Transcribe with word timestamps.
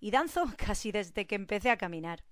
y 0.00 0.10
danzo 0.10 0.46
casi 0.56 0.92
desde 0.92 1.26
que 1.26 1.34
empecé 1.34 1.70
a 1.70 1.78
caminar. 1.78 2.24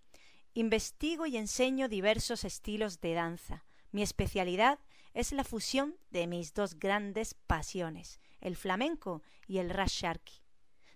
Investigo 0.55 1.27
y 1.27 1.37
enseño 1.37 1.89
diversos 1.89 2.45
estilos 2.45 3.01
de 3.01 3.15
danza. 3.15 3.65
Mi 3.93 4.03
especialidad 4.03 4.79
es 5.15 5.33
la 5.33 5.45
fusión 5.45 5.97
de 6.11 6.27
mis 6.27 6.55
dos 6.55 6.79
grandes 6.79 7.35
pasiones, 7.35 8.21
el 8.41 8.57
flamenco 8.57 9.23
y 9.47 9.59
el 9.59 9.71
rasharki. 9.71 10.43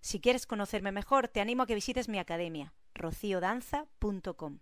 Si 0.00 0.20
quieres 0.20 0.46
conocerme 0.46 0.92
mejor, 0.92 1.28
te 1.28 1.40
animo 1.40 1.62
a 1.62 1.66
que 1.66 1.74
visites 1.74 2.08
mi 2.08 2.18
academia, 2.18 2.72
rociodanza.com. 2.94 4.60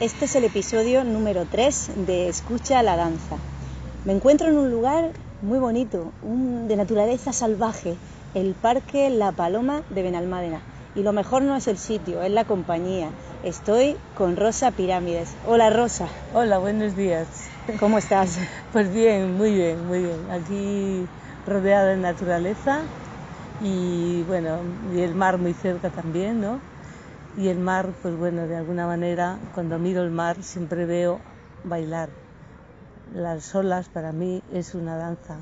Este 0.00 0.24
es 0.24 0.34
el 0.34 0.44
episodio 0.44 1.04
número 1.04 1.46
3 1.46 2.06
de 2.06 2.28
Escucha 2.28 2.82
la 2.82 2.96
danza. 2.96 3.38
Me 4.04 4.12
encuentro 4.12 4.48
en 4.48 4.56
un 4.56 4.70
lugar 4.70 5.12
muy 5.40 5.60
bonito, 5.60 6.12
de 6.22 6.76
naturaleza 6.76 7.32
salvaje, 7.32 7.96
el 8.34 8.54
Parque 8.54 9.10
La 9.10 9.30
Paloma 9.30 9.82
de 9.90 10.02
Benalmádena. 10.02 10.60
Y 10.96 11.02
lo 11.02 11.12
mejor 11.12 11.42
no 11.42 11.56
es 11.56 11.68
el 11.68 11.78
sitio, 11.78 12.22
es 12.22 12.32
la 12.32 12.44
compañía. 12.44 13.10
Estoy 13.44 13.96
con 14.16 14.36
Rosa 14.36 14.72
Pirámides. 14.72 15.34
Hola 15.46 15.70
Rosa. 15.70 16.08
Hola, 16.34 16.58
buenos 16.58 16.96
días. 16.96 17.28
¿Cómo 17.80 17.98
estás? 17.98 18.38
Pues 18.72 18.92
bien, 18.92 19.36
muy 19.36 19.54
bien, 19.54 19.86
muy 19.86 20.00
bien. 20.00 20.30
Aquí 20.32 21.06
rodeada 21.46 21.90
de 21.90 21.96
naturaleza 21.96 22.80
y 23.60 24.22
bueno, 24.24 24.58
y 24.92 25.00
el 25.00 25.14
mar 25.14 25.38
muy 25.38 25.54
cerca 25.54 25.90
también, 25.90 26.40
¿no? 26.40 26.58
Y 27.36 27.48
el 27.48 27.58
mar, 27.58 27.90
pues 28.02 28.16
bueno, 28.16 28.48
de 28.48 28.56
alguna 28.56 28.86
manera, 28.86 29.38
cuando 29.54 29.78
miro 29.78 30.02
el 30.02 30.10
mar 30.10 30.42
siempre 30.42 30.86
veo 30.86 31.20
bailar. 31.62 32.08
Las 33.14 33.54
olas 33.54 33.88
para 33.88 34.10
mí 34.10 34.42
es 34.52 34.74
una 34.74 34.96
danza 34.96 35.38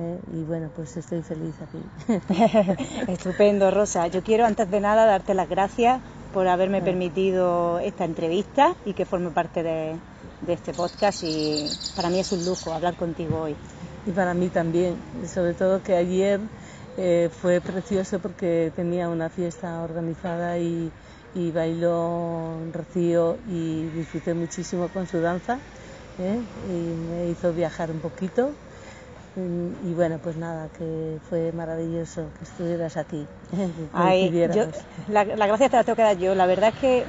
¿eh? 0.00 0.18
y 0.32 0.42
bueno, 0.44 0.70
pues 0.74 0.96
estoy 0.96 1.22
feliz 1.22 1.54
aquí. 1.60 2.82
Estupendo, 3.12 3.70
Rosa. 3.70 4.06
Yo 4.08 4.22
quiero 4.22 4.46
antes 4.46 4.70
de 4.70 4.80
nada 4.80 5.06
darte 5.06 5.34
las 5.34 5.48
gracias 5.48 6.00
por 6.32 6.48
haberme 6.48 6.78
ah. 6.78 6.84
permitido 6.84 7.78
esta 7.80 8.04
entrevista 8.04 8.74
y 8.84 8.94
que 8.94 9.04
forme 9.04 9.30
parte 9.30 9.62
de, 9.62 9.96
este 10.48 10.72
podcast 10.72 11.22
y 11.22 11.70
para 11.94 12.08
mí 12.08 12.18
es 12.18 12.32
un 12.32 12.44
lujo 12.44 12.72
hablar 12.72 12.96
contigo 12.96 13.42
hoy. 13.42 13.54
Y 14.06 14.10
para 14.10 14.32
mí 14.32 14.48
también, 14.48 14.96
sobre 15.26 15.52
todo 15.52 15.82
que 15.82 15.94
ayer 15.94 16.40
eh, 16.96 17.28
fue 17.40 17.60
precioso 17.60 18.18
porque 18.18 18.72
tenía 18.74 19.10
una 19.10 19.28
fiesta 19.28 19.82
organizada 19.82 20.58
y, 20.58 20.90
y 21.34 21.50
bailó 21.52 22.54
Rocío 22.72 23.36
y 23.48 23.82
disfruté 23.88 24.32
muchísimo 24.32 24.88
con 24.88 25.06
su 25.06 25.20
danza 25.20 25.58
¿eh? 26.18 26.40
y 26.68 26.72
me 26.72 27.30
hizo 27.30 27.52
viajar 27.52 27.90
un 27.90 28.00
poquito 28.00 28.52
y 29.36 29.92
bueno, 29.94 30.18
pues 30.22 30.36
nada, 30.36 30.68
que 30.76 31.18
fue 31.28 31.52
maravilloso 31.52 32.26
que 32.36 32.44
estuvieras 32.44 32.96
aquí. 32.96 33.26
la, 35.08 35.24
gracia 35.24 35.68
te 35.68 35.76
la 35.76 35.84
tengo 35.84 35.96
que 35.96 36.02
dar 36.02 36.18
yo. 36.18 36.34
La 36.34 36.46
verdad 36.46 36.72
es 36.74 36.80
que 36.80 37.04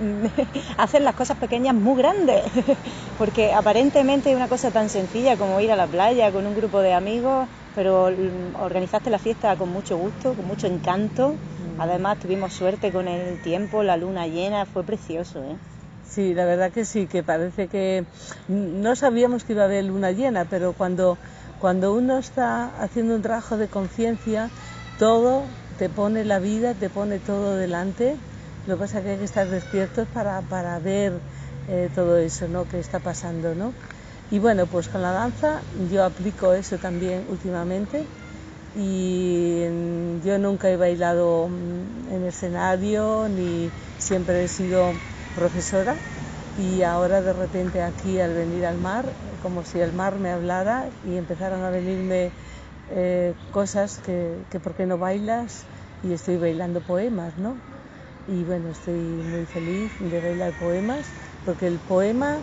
hacen 0.77 1.03
las 1.03 1.15
cosas 1.15 1.37
pequeñas 1.37 1.73
muy 1.73 1.97
grandes, 1.97 2.43
porque 3.17 3.53
aparentemente 3.53 4.29
es 4.29 4.35
una 4.35 4.47
cosa 4.47 4.69
tan 4.69 4.89
sencilla 4.89 5.35
como 5.35 5.59
ir 5.61 5.71
a 5.71 5.75
la 5.75 5.87
playa 5.87 6.31
con 6.31 6.45
un 6.45 6.55
grupo 6.55 6.81
de 6.81 6.93
amigos, 6.93 7.47
pero 7.75 8.09
organizaste 8.59 9.09
la 9.09 9.19
fiesta 9.19 9.55
con 9.55 9.69
mucho 9.69 9.97
gusto, 9.97 10.35
con 10.35 10.45
mucho 10.45 10.67
encanto. 10.67 11.29
Mm. 11.29 11.81
Además 11.81 12.19
tuvimos 12.19 12.53
suerte 12.53 12.91
con 12.91 13.07
el 13.07 13.41
tiempo, 13.41 13.81
la 13.81 13.97
luna 13.97 14.27
llena, 14.27 14.65
fue 14.65 14.83
precioso. 14.83 15.43
¿eh? 15.43 15.55
Sí, 16.07 16.33
la 16.33 16.45
verdad 16.45 16.71
que 16.71 16.83
sí, 16.83 17.07
que 17.07 17.23
parece 17.23 17.67
que 17.67 18.03
no 18.49 18.95
sabíamos 18.97 19.45
que 19.45 19.53
iba 19.53 19.61
a 19.61 19.65
haber 19.65 19.85
luna 19.85 20.11
llena, 20.11 20.45
pero 20.45 20.73
cuando 20.73 21.17
cuando 21.61 21.93
uno 21.93 22.17
está 22.17 22.71
haciendo 22.81 23.13
un 23.15 23.21
trabajo 23.21 23.55
de 23.55 23.67
conciencia, 23.67 24.49
todo 24.97 25.43
te 25.77 25.89
pone 25.89 26.25
la 26.25 26.39
vida, 26.39 26.73
te 26.73 26.89
pone 26.89 27.19
todo 27.19 27.55
delante. 27.55 28.17
Lo 28.65 28.75
que 28.75 28.81
pasa 28.81 28.97
es 28.97 29.03
que 29.03 29.09
hay 29.11 29.17
que 29.19 29.25
estar 29.25 29.47
despiertos 29.47 30.07
para, 30.07 30.41
para 30.41 30.79
ver 30.79 31.13
eh, 31.69 31.87
todo 31.93 32.17
eso 32.17 32.47
¿no? 32.47 32.67
que 32.67 32.79
está 32.79 32.97
pasando. 32.97 33.53
¿no? 33.53 33.73
Y 34.31 34.39
bueno, 34.39 34.65
pues 34.65 34.87
con 34.87 35.03
la 35.03 35.11
danza 35.11 35.61
yo 35.91 36.03
aplico 36.03 36.51
eso 36.53 36.77
también 36.77 37.25
últimamente. 37.29 38.05
Y 38.75 39.61
yo 40.25 40.39
nunca 40.39 40.67
he 40.67 40.77
bailado 40.77 41.47
mm, 41.47 42.11
en 42.11 42.25
escenario 42.25 43.27
ni 43.29 43.69
siempre 43.99 44.43
he 44.43 44.47
sido 44.47 44.93
profesora 45.35 45.95
y 46.57 46.83
ahora 46.83 47.21
de 47.21 47.33
repente 47.33 47.81
aquí 47.81 48.19
al 48.19 48.33
venir 48.33 48.65
al 48.65 48.77
mar, 48.77 49.13
como 49.41 49.63
si 49.63 49.79
el 49.79 49.93
mar 49.93 50.19
me 50.19 50.31
hablara 50.31 50.89
y 51.05 51.15
empezaron 51.15 51.63
a 51.63 51.69
venirme 51.69 52.31
eh, 52.89 53.33
cosas 53.51 53.99
que, 53.99 54.43
que 54.49 54.59
por 54.59 54.75
qué 54.75 54.85
no 54.85 54.97
bailas 54.97 55.65
y 56.03 56.13
estoy 56.13 56.37
bailando 56.37 56.81
poemas, 56.81 57.37
¿no? 57.37 57.55
Y 58.27 58.43
bueno, 58.43 58.69
estoy 58.69 58.93
muy 58.93 59.45
feliz 59.45 59.91
de 59.99 60.19
bailar 60.19 60.53
poemas 60.53 61.09
porque 61.45 61.67
el 61.67 61.79
poema 61.79 62.37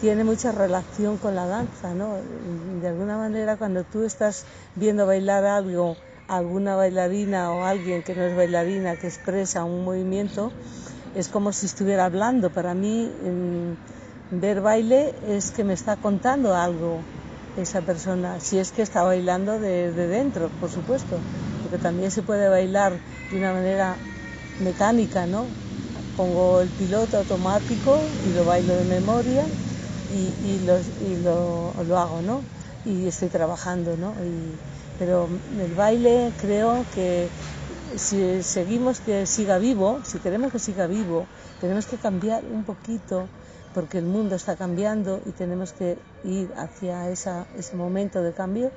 tiene 0.00 0.24
mucha 0.24 0.52
relación 0.52 1.18
con 1.18 1.34
la 1.34 1.46
danza, 1.46 1.94
¿no? 1.94 2.16
De 2.16 2.88
alguna 2.88 3.18
manera 3.18 3.56
cuando 3.56 3.84
tú 3.84 4.04
estás 4.04 4.44
viendo 4.74 5.06
bailar 5.06 5.44
algo, 5.44 5.96
alguna 6.26 6.76
bailarina 6.76 7.52
o 7.52 7.64
alguien 7.64 8.02
que 8.02 8.14
no 8.14 8.24
es 8.24 8.34
bailarina 8.34 8.96
que 8.96 9.08
expresa 9.08 9.64
un 9.64 9.84
movimiento, 9.84 10.52
es 11.14 11.28
como 11.28 11.52
si 11.52 11.66
estuviera 11.66 12.04
hablando. 12.04 12.50
Para 12.50 12.74
mí, 12.74 13.10
ver 14.30 14.60
baile 14.60 15.14
es 15.26 15.50
que 15.50 15.64
me 15.64 15.74
está 15.74 15.96
contando 15.96 16.54
algo 16.54 17.00
esa 17.56 17.82
persona, 17.82 18.38
si 18.40 18.58
es 18.58 18.70
que 18.70 18.82
está 18.82 19.02
bailando 19.02 19.58
de, 19.58 19.92
dentro, 19.92 20.48
por 20.60 20.70
supuesto, 20.70 21.18
porque 21.62 21.78
también 21.78 22.10
se 22.10 22.22
puede 22.22 22.48
bailar 22.48 22.92
de 23.30 23.36
una 23.36 23.52
manera 23.52 23.96
mecánica, 24.60 25.26
¿no? 25.26 25.46
Pongo 26.16 26.60
el 26.60 26.70
piloto 26.70 27.18
automático 27.18 27.98
y 28.22 28.28
lo 28.32 28.44
bailo 28.44 28.76
de 28.76 28.84
memoria 28.84 29.46
y, 30.10 30.58
lo, 30.64 30.80
lo, 31.84 31.98
hago, 31.98 32.22
¿no? 32.22 32.42
Y 32.84 33.06
estoy 33.06 33.28
trabajando, 33.28 33.96
¿no? 33.96 34.14
pero 34.98 35.30
el 35.58 35.74
baile 35.74 36.30
creo 36.36 36.84
que 36.92 37.30
si 37.96 38.42
seguimos 38.42 39.00
que 39.00 39.26
siga 39.26 39.58
vivo, 39.58 40.00
si 40.04 40.18
queremos 40.18 40.52
que 40.52 40.58
siga 40.58 40.86
vivo, 40.86 41.26
tenemos 41.60 41.86
que 41.86 41.96
cambiar 41.96 42.44
un 42.44 42.64
poquito 42.64 43.26
porque 43.74 43.98
el 43.98 44.04
mundo 44.04 44.34
está 44.34 44.56
cambiando 44.56 45.20
y 45.26 45.30
tenemos 45.30 45.72
que 45.72 45.96
ir 46.24 46.50
hacia 46.56 47.10
ese 47.10 47.76
momento 47.76 48.22
de 48.22 48.32
cambio 48.32 48.70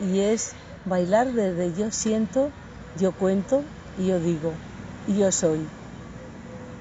y 0.00 0.20
es 0.20 0.52
bailar 0.84 1.32
desde 1.32 1.74
yo 1.74 1.90
siento, 1.90 2.50
yo 2.98 3.12
cuento 3.12 3.62
y 3.98 4.06
yo 4.06 4.20
digo 4.20 4.52
y 5.06 5.18
yo 5.18 5.32
soy. 5.32 5.66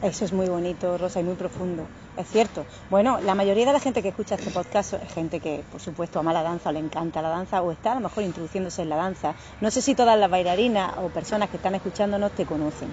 Eso 0.02 0.26
es 0.26 0.34
muy 0.34 0.48
bonito, 0.48 0.98
Rosa, 0.98 1.22
y 1.22 1.24
muy 1.24 1.36
profundo. 1.36 1.88
Es 2.18 2.30
cierto. 2.30 2.66
Bueno, 2.90 3.20
la 3.26 3.36
mayoría 3.36 3.66
de 3.66 3.74
la 3.74 3.80
gente 3.82 4.02
que 4.02 4.08
escucha 4.08 4.36
este 4.36 4.50
podcast 4.50 4.94
es 4.94 5.14
gente 5.14 5.42
que, 5.42 5.66
por 5.70 5.82
supuesto, 5.82 6.20
ama 6.20 6.32
la 6.32 6.44
danza 6.44 6.70
o 6.70 6.72
le 6.72 6.80
encanta 6.80 7.22
la 7.22 7.28
danza 7.28 7.62
o 7.62 7.74
está 7.74 7.92
a 7.92 7.96
lo 7.96 8.02
mejor 8.02 8.24
introduciéndose 8.24 8.84
en 8.84 8.90
la 8.90 8.96
danza. 8.96 9.36
No 9.60 9.70
sé 9.70 9.82
si 9.82 9.96
todas 9.96 10.18
las 10.18 10.30
bailarinas 10.30 10.94
o 10.98 11.10
personas 11.10 11.50
que 11.50 11.58
están 11.58 11.76
escuchándonos 11.76 12.32
te 12.32 12.46
conocen. 12.46 12.88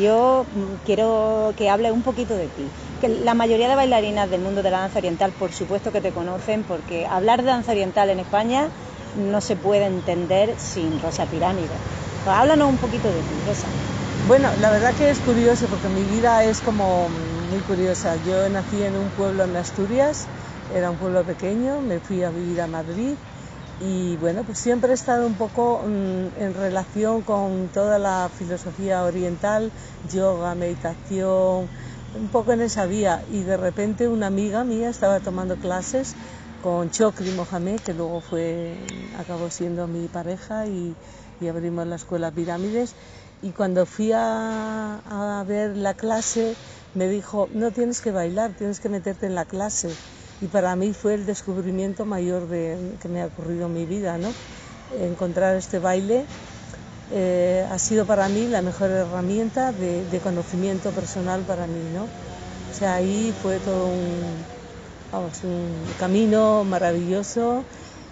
Yo 0.00 0.44
mm, 0.52 0.84
quiero 0.84 1.54
que 1.56 1.70
hable 1.70 1.92
un 1.92 2.02
poquito 2.02 2.36
de 2.36 2.46
ti. 2.48 2.66
Que 3.00 3.08
la 3.08 3.34
mayoría 3.34 3.68
de 3.68 3.76
bailarinas 3.76 4.28
del 4.30 4.40
mundo 4.40 4.64
de 4.64 4.70
la 4.72 4.80
danza 4.80 4.98
oriental, 4.98 5.30
por 5.38 5.52
supuesto 5.52 5.92
que 5.92 6.00
te 6.00 6.10
conocen, 6.10 6.64
porque 6.64 7.06
hablar 7.06 7.42
de 7.42 7.48
danza 7.48 7.70
oriental 7.70 8.10
en 8.10 8.18
España 8.18 8.68
no 9.30 9.40
se 9.40 9.54
puede 9.54 9.86
entender 9.86 10.56
sin 10.58 11.00
Rosa 11.00 11.24
Pirámide. 11.26 11.68
Pues 12.24 12.36
háblanos 12.36 12.68
un 12.68 12.78
poquito 12.78 13.06
de 13.06 13.14
ti, 13.14 13.34
Rosa. 13.46 13.68
Bueno, 14.26 14.48
la 14.60 14.70
verdad 14.70 14.92
que 14.94 15.08
es 15.08 15.20
curioso 15.20 15.66
porque 15.68 15.88
mi 15.88 16.02
vida 16.02 16.42
es 16.42 16.60
como 16.60 17.08
muy 17.46 17.60
curiosa. 17.60 18.16
Yo 18.26 18.48
nací 18.48 18.82
en 18.82 18.96
un 18.96 19.10
pueblo 19.10 19.44
en 19.44 19.56
Asturias, 19.56 20.26
era 20.74 20.90
un 20.90 20.96
pueblo 20.96 21.24
pequeño, 21.24 21.80
me 21.80 22.00
fui 22.00 22.22
a 22.22 22.30
vivir 22.30 22.60
a 22.60 22.66
Madrid 22.66 23.14
y 23.80 24.16
bueno, 24.16 24.42
pues 24.44 24.58
siempre 24.58 24.90
he 24.90 24.94
estado 24.94 25.26
un 25.26 25.34
poco 25.34 25.82
mm, 25.84 26.42
en 26.42 26.54
relación 26.54 27.22
con 27.22 27.68
toda 27.68 27.98
la 27.98 28.28
filosofía 28.36 29.02
oriental, 29.04 29.70
yoga, 30.10 30.54
meditación, 30.54 31.68
un 32.14 32.28
poco 32.32 32.52
en 32.52 32.62
esa 32.62 32.86
vía 32.86 33.22
y 33.30 33.42
de 33.42 33.56
repente 33.56 34.08
una 34.08 34.28
amiga 34.28 34.64
mía 34.64 34.88
estaba 34.88 35.20
tomando 35.20 35.56
clases 35.56 36.14
con 36.62 36.90
Chokri 36.90 37.30
Mohamed, 37.30 37.80
que 37.80 37.94
luego 37.94 38.20
fue, 38.20 38.74
acabó 39.18 39.50
siendo 39.50 39.86
mi 39.86 40.08
pareja 40.08 40.66
y, 40.66 40.94
y 41.40 41.48
abrimos 41.48 41.86
la 41.86 41.96
escuela 41.96 42.30
Pirámides 42.30 42.94
y 43.42 43.50
cuando 43.52 43.84
fui 43.84 44.12
a, 44.12 45.00
a 45.04 45.44
ver 45.46 45.76
la 45.76 45.94
clase 45.94 46.56
me 46.96 47.08
dijo, 47.08 47.48
no 47.52 47.70
tienes 47.70 48.00
que 48.00 48.10
bailar, 48.10 48.52
tienes 48.58 48.80
que 48.80 48.88
meterte 48.88 49.26
en 49.26 49.34
la 49.34 49.44
clase. 49.44 49.88
Y 50.40 50.46
para 50.46 50.74
mí 50.76 50.92
fue 50.92 51.14
el 51.14 51.26
descubrimiento 51.26 52.04
mayor 52.04 52.48
que 52.48 53.08
me 53.08 53.22
ha 53.22 53.26
ocurrido 53.26 53.66
en 53.66 53.74
mi 53.74 53.84
vida, 53.84 54.18
¿no? 54.18 54.32
Encontrar 55.00 55.56
este 55.56 55.78
baile 55.78 56.24
eh, 57.12 57.66
ha 57.70 57.78
sido 57.78 58.04
para 58.04 58.28
mí 58.28 58.46
la 58.48 58.62
mejor 58.62 58.90
herramienta 58.90 59.72
de, 59.72 60.20
conocimiento 60.22 60.90
personal 60.90 61.40
para 61.42 61.66
mí, 61.66 61.80
¿no? 61.94 62.04
O 62.04 62.74
sea, 62.78 62.94
ahí 62.96 63.32
fue 63.42 63.58
todo 63.60 63.86
un, 63.86 64.44
vamos, 65.12 65.44
un 65.44 65.94
camino 65.98 66.64
maravilloso 66.64 67.62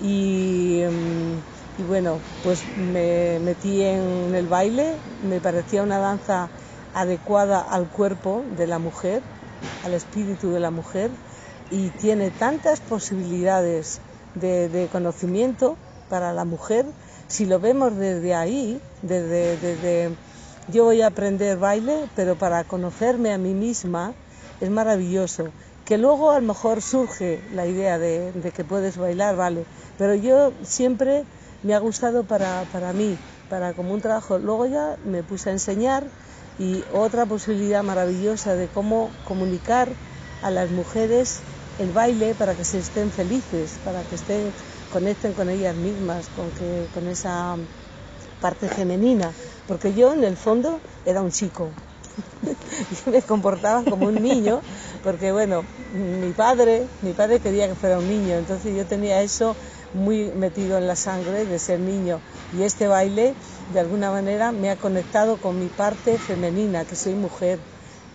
y, 0.00 0.82
y 1.78 1.82
bueno, 1.88 2.18
pues 2.42 2.62
me 2.76 3.38
metí 3.40 3.82
en 3.82 4.34
el 4.34 4.46
baile, 4.46 4.94
me 5.22 5.40
parecía 5.40 5.82
una 5.82 5.98
danza 5.98 6.48
adecuada 6.94 7.60
al 7.60 7.88
cuerpo 7.88 8.42
de 8.56 8.66
la 8.66 8.78
mujer, 8.78 9.22
al 9.84 9.94
espíritu 9.94 10.50
de 10.50 10.60
la 10.60 10.70
mujer 10.70 11.10
y 11.70 11.88
tiene 11.90 12.30
tantas 12.30 12.80
posibilidades 12.80 14.00
de, 14.34 14.88
conocimiento 14.92 15.76
para 16.08 16.32
la 16.32 16.44
mujer. 16.44 16.86
Si 17.28 17.46
lo 17.46 17.58
vemos 17.58 17.96
desde 17.96 18.34
ahí, 18.34 18.80
desde, 19.02 19.56
desde 19.56 20.10
yo 20.68 20.84
voy 20.84 21.02
a 21.02 21.08
aprender 21.08 21.58
baile, 21.58 22.08
pero 22.14 22.36
para 22.36 22.64
conocerme 22.64 23.32
a 23.32 23.38
mí 23.38 23.54
misma 23.54 24.14
es 24.60 24.70
maravilloso. 24.70 25.48
Que 25.84 25.98
luego 25.98 26.30
a 26.30 26.40
lo 26.40 26.46
mejor 26.46 26.80
surge 26.80 27.42
la 27.52 27.66
idea 27.66 27.98
de, 27.98 28.32
de 28.32 28.50
que 28.52 28.64
puedes 28.64 28.96
bailar, 28.96 29.36
vale, 29.36 29.66
pero 29.98 30.14
yo 30.14 30.52
siempre 30.62 31.24
me 31.62 31.74
ha 31.74 31.78
gustado 31.78 32.24
para, 32.24 32.64
para 32.72 32.92
mí, 32.92 33.18
para 33.50 33.72
como 33.74 33.92
un 33.92 34.00
trabajo. 34.00 34.38
Luego 34.38 34.66
ya 34.66 34.96
me 35.04 35.22
puse 35.22 35.50
a 35.50 35.52
enseñar 35.52 36.04
y 36.58 36.84
otra 36.92 37.26
posibilidad 37.26 37.82
maravillosa 37.82 38.54
de 38.54 38.68
cómo 38.68 39.10
comunicar 39.26 39.88
a 40.42 40.50
las 40.50 40.70
mujeres 40.70 41.40
el 41.78 41.90
baile 41.92 42.34
para 42.34 42.54
que 42.54 42.64
se 42.64 42.78
estén 42.78 43.10
felices, 43.10 43.78
para 43.84 44.02
que 44.04 44.14
estén, 44.14 44.52
conecten 44.92 45.32
con 45.32 45.50
ellas 45.50 45.74
mismas, 45.74 46.28
con, 46.36 46.50
que, 46.52 46.86
con 46.94 47.08
esa 47.08 47.56
parte 48.40 48.68
femenina, 48.68 49.32
porque 49.66 49.92
yo 49.94 50.12
en 50.12 50.22
el 50.22 50.36
fondo 50.36 50.80
era 51.04 51.22
un 51.22 51.30
chico. 51.30 51.70
yo 53.06 53.10
me 53.10 53.22
comportaba 53.22 53.82
como 53.82 54.06
un 54.06 54.22
niño, 54.22 54.60
porque 55.02 55.32
bueno, 55.32 55.64
mi 55.94 56.32
padre, 56.32 56.86
mi 57.02 57.12
padre 57.12 57.40
quería 57.40 57.66
que 57.66 57.74
fuera 57.74 57.98
un 57.98 58.08
niño, 58.08 58.36
entonces 58.36 58.76
yo 58.76 58.84
tenía 58.86 59.22
eso 59.22 59.56
muy 59.94 60.30
metido 60.36 60.78
en 60.78 60.86
la 60.86 60.96
sangre 60.96 61.44
de 61.44 61.58
ser 61.58 61.80
niño. 61.80 62.20
Y 62.52 62.62
este 62.62 62.86
baile 62.86 63.34
de 63.72 63.80
alguna 63.80 64.10
manera 64.10 64.52
me 64.52 64.70
ha 64.70 64.76
conectado 64.76 65.38
con 65.38 65.58
mi 65.58 65.68
parte 65.68 66.18
femenina, 66.18 66.84
que 66.84 66.96
soy 66.96 67.14
mujer 67.14 67.58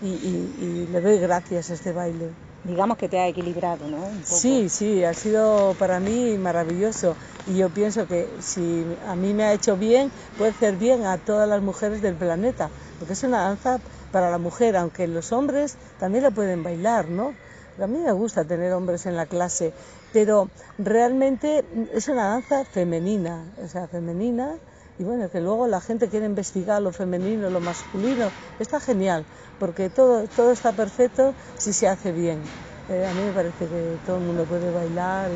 y, 0.01 0.07
y, 0.07 0.56
y 0.60 0.88
le 0.88 1.01
doy 1.01 1.19
gracias 1.19 1.69
a 1.69 1.74
este 1.74 1.92
baile. 1.92 2.30
Digamos 2.63 2.98
que 2.98 3.07
te 3.07 3.18
ha 3.18 3.28
equilibrado, 3.28 3.88
¿no? 3.88 4.12
Sí, 4.25 4.68
sí, 4.68 5.04
ha 5.06 5.13
sido 5.13 5.75
para 5.80 6.00
mí 6.00 6.38
maravilloso 6.38 7.16
y 7.48 7.57
yo 7.57 7.69
pienso 7.69 8.06
que 8.06 8.28
si 8.42 8.86
a 9.07 9.16
mí 9.16 9.34
me 9.34 9.46
ha 9.46 9.54
hecho 9.54 9.78
bien, 9.78 10.12
puede 10.38 10.51
hacer 10.51 10.75
bien 10.75 11.06
a 11.06 11.18
todas 11.18 11.48
las 11.48 11.62
mujeres 11.62 12.01
del 12.01 12.16
planeta, 12.16 12.69
porque 12.98 13.13
es 13.13 13.24
una 13.24 13.44
danza 13.44 13.80
para 14.12 14.30
la 14.30 14.38
mujer, 14.38 14.75
aunque 14.75 15.07
los 15.07 15.31
hombres 15.31 15.78
también 16.00 16.25
la 16.25 16.31
pueden 16.31 16.63
bailar, 16.63 17.07
¿no? 17.07 17.34
A 17.81 17.88
mí 17.88 18.00
me 18.00 18.12
gusta 18.12 18.44
tener 18.44 18.74
hombres 18.74 19.06
en 19.06 19.16
la 19.16 19.25
clase, 19.25 19.72
pero 20.12 20.50
realmente 20.78 21.63
es 21.94 22.10
una 22.10 22.28
danza 22.28 22.66
femenina, 22.66 23.46
o 23.63 23.69
sea, 23.69 23.88
femenina, 23.88 24.57
y 25.00 25.04
bueno, 25.04 25.30
que 25.30 25.40
luego 25.40 25.66
la 25.66 25.80
gente 25.80 26.10
quiere 26.10 26.25
investigar 26.25 26.81
lo 26.81 26.92
femenino, 26.92 27.50
lo 27.50 27.62
masculino, 27.62 28.31
está 28.60 28.81
genial, 28.81 29.24
porque 29.57 29.90
todo, 29.90 30.28
todo 30.28 30.51
está 30.51 30.74
perfecto 30.74 31.34
si 31.57 31.72
se 31.72 31.88
hace 31.88 32.12
bien. 32.12 32.42
Eh, 32.90 33.06
a 33.06 33.13
mí 33.13 33.22
me 33.22 33.31
parece 33.31 33.66
que 33.66 33.98
todo 34.06 34.18
el 34.18 34.24
mundo 34.24 34.44
puede 34.44 34.69
bailar 34.72 35.30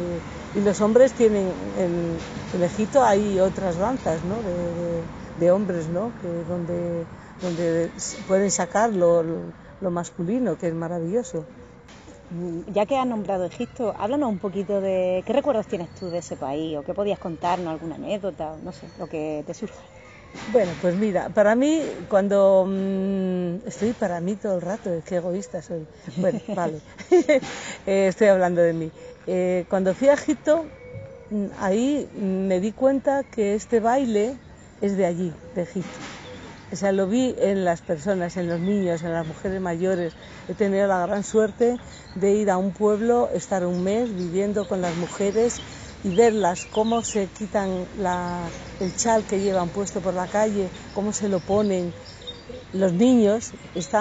y, 0.56 0.60
los 0.60 0.82
hombres 0.82 1.14
tienen, 1.14 1.48
en, 1.80 2.18
en, 2.54 2.64
Egipto 2.64 3.04
hay 3.04 3.40
otras 3.40 3.78
danzas 3.78 4.24
¿no? 4.24 4.36
de, 4.36 4.54
de, 4.54 5.02
de 5.40 5.52
hombres, 5.52 5.88
¿no? 5.88 6.12
que 6.22 6.28
donde, 6.50 7.06
donde 7.42 7.90
pueden 8.28 8.52
sacar 8.52 8.92
lo, 8.92 9.24
lo 9.82 9.92
masculino, 9.92 10.58
que 10.58 10.68
es 10.68 10.74
maravilloso. 10.74 11.46
Ya 12.74 12.86
que 12.86 12.98
has 12.98 13.06
nombrado 13.06 13.46
Egipto, 13.46 13.94
háblanos 13.98 14.30
un 14.30 14.40
poquito 14.40 14.82
de 14.82 15.24
qué 15.26 15.34
recuerdos 15.34 15.68
tienes 15.68 15.90
tú 16.00 16.10
de 16.10 16.18
ese 16.18 16.36
país 16.36 16.78
o 16.78 16.84
qué 16.84 16.94
podías 16.94 17.20
contarnos, 17.20 17.70
alguna 17.70 17.96
anécdota, 17.96 18.56
no 18.64 18.72
sé, 18.72 18.88
lo 18.98 19.08
que 19.08 19.44
te 19.46 19.54
surja. 19.54 19.84
Bueno, 20.52 20.74
pues 20.82 20.96
mira, 20.96 21.30
para 21.30 21.56
mí, 21.56 21.80
cuando 22.10 22.66
mmm, 22.68 23.68
estoy 23.68 23.94
para 23.94 24.20
mí 24.20 24.36
todo 24.36 24.56
el 24.56 24.62
rato, 24.62 24.90
qué 25.06 25.18
egoísta 25.18 25.62
soy. 25.62 25.86
Bueno, 26.18 26.40
vale, 26.56 26.80
eh, 27.86 28.08
estoy 28.08 28.28
hablando 28.28 28.62
de 28.62 28.74
mí. 28.74 28.92
Eh, 29.28 29.66
cuando 29.70 29.94
fui 29.94 30.08
a 30.10 30.14
Egipto, 30.14 30.66
ahí 31.60 32.10
me 32.14 32.60
di 32.60 32.72
cuenta 32.72 33.24
que 33.24 33.54
este 33.56 33.80
baile 33.80 34.38
es 34.82 34.98
de 34.98 35.06
allí, 35.06 35.34
de 35.56 35.62
Egipto. 35.62 36.00
O 36.74 36.76
sea, 36.76 36.92
lo 36.92 37.06
vi 37.06 37.36
en 37.38 37.66
las 37.66 37.82
personas, 37.82 38.36
en 38.36 38.50
los 38.50 38.60
niños, 38.60 39.04
en 39.04 39.14
las 39.14 39.28
mujeres 39.28 39.62
mayores. 39.62 40.12
He 40.50 40.56
tenido 40.56 40.88
la 40.88 41.06
gran 41.06 41.24
suerte 41.24 41.78
de 42.16 42.32
ir 42.34 42.50
a 42.50 42.58
un 42.58 42.72
pueblo, 42.72 43.30
estar 43.32 43.64
un 43.64 43.84
mes 43.84 44.10
viviendo 44.12 44.68
con 44.68 44.82
las 44.82 44.96
mujeres 44.96 45.62
y 46.04 46.16
verlas 46.16 46.66
cómo 46.72 47.04
se 47.04 47.28
quitan 47.28 47.86
el 48.80 48.98
chal 48.98 49.24
que 49.26 49.40
llevan 49.40 49.70
puesto 49.70 50.02
por 50.02 50.16
la 50.16 50.26
calle, 50.26 50.68
cómo 50.96 51.14
se 51.14 51.30
lo 51.30 51.40
ponen. 51.42 51.94
Los 52.74 52.94
niños, 52.94 53.52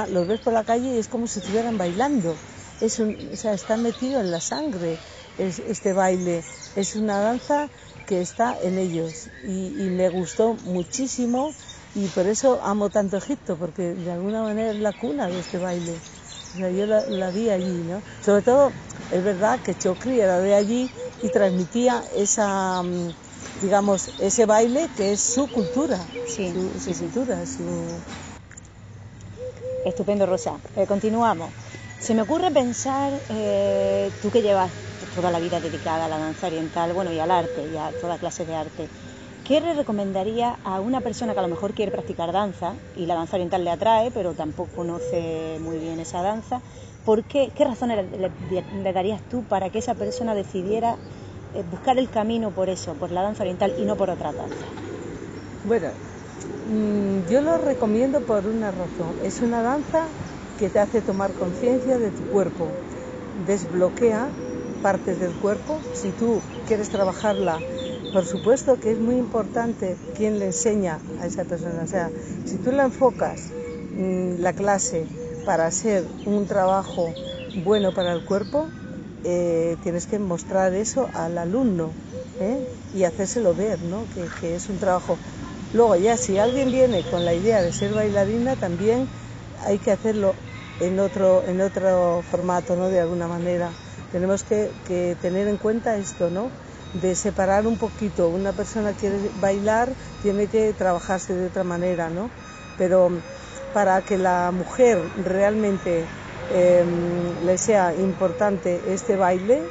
los 0.09 0.27
ves 0.27 0.41
por 0.41 0.55
la 0.55 0.65
calle 0.65 0.95
y 0.95 0.99
es 0.99 1.09
como 1.09 1.27
si 1.27 1.41
estuvieran 1.41 1.77
bailando. 1.77 2.35
O 2.81 3.37
sea, 3.37 3.53
está 3.53 3.77
metido 3.77 4.19
en 4.19 4.31
la 4.31 4.41
sangre 4.41 4.97
es, 5.37 5.59
este 5.59 5.93
baile. 5.93 6.43
Es 6.75 6.97
una 6.97 7.21
danza 7.21 7.69
que 8.07 8.23
está 8.23 8.57
en 8.63 8.79
ellos 8.79 9.29
y 9.47 9.91
me 9.91 10.09
gustó 10.09 10.55
muchísimo 10.65 11.53
y 11.95 12.09
por 12.09 12.27
eso 12.27 12.61
amo 12.63 12.89
tanto 12.89 13.17
Egipto, 13.19 13.57
porque 13.57 13.95
de 13.95 14.13
alguna 14.13 14.43
manera 14.43 14.71
es 14.71 14.79
la 14.79 14.93
cuna 14.93 15.29
de 15.29 15.41
este 15.41 15.59
baile. 15.59 15.97
O 16.55 16.59
sea, 16.59 16.71
yo 16.71 16.87
la, 16.87 17.03
la, 17.09 17.31
vi 17.31 17.51
allí, 17.51 17.83
¿no? 17.85 18.03
Sobre 18.25 18.43
todo, 18.43 18.73
es 19.11 19.23
verdad 19.23 19.61
que 19.61 19.75
Chocri 19.75 20.21
era 20.21 20.39
de 20.41 20.55
allí 20.55 20.91
y 21.23 21.29
transmitía 21.31 22.03
esa, 22.15 22.83
digamos, 23.61 24.11
ese 24.19 24.47
baile 24.47 24.89
que 24.97 25.13
es 25.13 25.21
su 25.21 25.49
cultura. 25.49 25.99
Sí, 26.27 26.53
su, 26.53 26.79
sí, 26.79 26.81
su 26.81 26.95
sí. 26.95 27.05
cultura, 27.05 27.47
su... 27.47 27.63
Estupendo, 29.85 30.27
Rosa. 30.27 30.53
Eh, 30.77 30.87
continuamos. 30.87 31.51
Se 31.99 32.15
me 32.15 32.23
ocurre 32.23 32.51
pensar, 32.51 33.13
eh, 33.29 34.11
tú 34.21 34.31
que 34.31 34.43
llevas 34.43 34.73
toda 35.15 35.31
la 35.31 35.39
vida 35.39 35.61
dedicada 35.61 36.05
a 36.05 36.09
la 36.09 36.19
danza 36.19 36.47
oriental, 36.47 36.93
bueno, 36.93 37.13
y 37.13 37.19
al 37.19 37.31
arte, 37.31 37.63
y 37.67 37.77
a 37.77 37.93
toda 38.01 38.19
clase 38.19 38.45
de 38.45 38.55
arte, 38.55 38.89
¿Qué 39.45 39.61
le 39.61 39.75
recomendaría 39.75 40.57
a 40.63 40.81
una 40.81 41.01
persona 41.01 41.33
que 41.33 41.41
a 41.41 41.43
lo 41.43 41.49
mejor 41.49 41.75
quiere 41.75 41.91
practicar 41.91 42.33
danza 42.33 42.77
y 42.95 43.07
la 43.07 43.15
danza 43.17 43.37
oriental 43.37 43.65
le 43.65 43.71
atrae, 43.71 44.13
pero 44.13 44.35
tampoco 44.35 44.71
conoce 44.77 45.59
muy 45.61 45.79
bien 45.79 45.99
esa 45.99 46.23
danza? 46.23 46.61
¿Por 47.05 47.25
qué, 47.25 47.51
¿Qué 47.57 47.65
razones 47.65 48.09
le, 48.13 48.31
le, 48.85 48.93
darías 48.93 49.21
tú 49.29 49.43
para 49.43 49.69
que 49.69 49.81
esa 49.81 49.95
persona 49.95 50.37
decidiera 50.37 50.97
eh, 51.55 51.65
buscar 51.69 51.99
el 51.99 52.09
camino 52.09 52.53
por 52.53 52.69
eso, 52.69 52.95
por 52.95 53.11
la 53.11 53.23
danza 53.23 53.43
oriental 53.43 53.75
y 53.77 53.85
no 53.85 53.97
por 53.97 54.11
otra 54.11 54.33
danza? 54.33 54.65
Bueno, 55.65 55.89
mmm, 56.69 57.29
yo 57.29 57.41
lo 57.41 57.59
recomiendo 57.59 58.21
por 58.21 58.47
una 58.47 58.71
razón. 58.71 59.17
Es 59.25 59.43
una 59.43 59.61
danza 59.63 60.07
que 60.57 60.71
te 60.71 60.79
hace 60.79 61.03
tomar 61.03 61.33
conciencia 61.35 61.99
de 61.99 62.13
tu 62.13 62.29
cuerpo, 62.29 62.71
desbloquea 63.45 64.31
partes 64.83 65.19
del 65.19 65.35
cuerpo. 65.35 65.81
Si 65.95 66.13
tú 66.13 66.41
quieres 66.65 66.91
trabajarla 66.91 67.61
por 68.13 68.27
supuesto 68.27 68.79
que 68.79 68.93
es 68.93 68.99
muy 68.99 69.17
importante 69.17 69.97
quién 70.17 70.39
le 70.39 70.47
enseña 70.47 70.99
a 71.21 71.27
esa 71.27 71.45
persona. 71.45 71.83
O 71.83 71.87
sea, 71.87 72.11
si 72.45 72.57
tú 72.59 72.71
la 72.71 72.85
enfocas 72.85 73.51
mmm, 73.97 74.41
la 74.41 74.53
clase 74.53 75.07
para 75.47 75.67
hacer 75.67 76.05
un 76.27 76.47
trabajo 76.47 77.13
bueno 77.65 77.93
para 77.93 78.13
el 78.13 78.21
cuerpo, 78.21 78.67
eh, 79.25 79.77
tienes 79.83 80.07
que 80.07 80.19
mostrar 80.19 80.75
eso 80.75 81.09
al 81.15 81.39
alumno 81.39 81.93
¿eh? 82.41 82.69
y 82.95 83.05
hacérselo 83.05 83.55
ver, 83.55 83.81
¿no? 83.81 84.05
Que, 84.15 84.29
que, 84.41 84.57
es 84.57 84.69
un 84.69 84.79
trabajo. 84.79 85.19
Luego 85.73 85.97
ya, 85.97 86.17
si 86.17 86.39
alguien 86.39 86.71
viene 86.71 87.03
con 87.03 87.25
la 87.25 87.33
idea 87.33 87.63
de 87.63 87.73
ser 87.73 87.93
bailarina, 87.93 88.57
también 88.57 89.09
hay 89.65 89.79
que 89.79 89.91
hacerlo 89.91 90.35
en 90.81 90.99
otro, 90.99 91.45
en 91.47 91.61
otro 91.61 92.23
formato, 92.31 92.77
¿no? 92.77 92.89
De 92.89 93.01
alguna 93.01 93.27
manera. 93.27 93.71
Tenemos 94.11 94.45
que, 94.45 94.71
que 94.87 95.17
tener 95.23 95.49
en 95.49 95.57
cuenta 95.57 95.97
esto, 95.97 96.29
¿no? 96.29 96.51
De 96.95 97.15
separar 97.15 97.67
un 97.67 97.77
poquito. 97.79 98.29
Una 98.29 98.53
persona 98.53 98.93
quiere 98.95 99.31
bailar, 99.41 99.89
tiene 100.23 100.47
que 100.47 100.73
trabajarse 100.73 101.35
de 101.35 101.47
otra 101.47 101.65
manera, 101.65 102.11
¿no? 102.11 102.31
Pero 102.77 103.11
para 103.73 104.03
que 104.03 104.19
la 104.19 104.51
mujer 104.53 104.99
realmente 105.25 106.07
eh, 106.51 106.85
le 107.43 107.59
sea 107.59 107.95
importante 107.95 108.81
este 108.93 109.17
baile, 109.17 109.63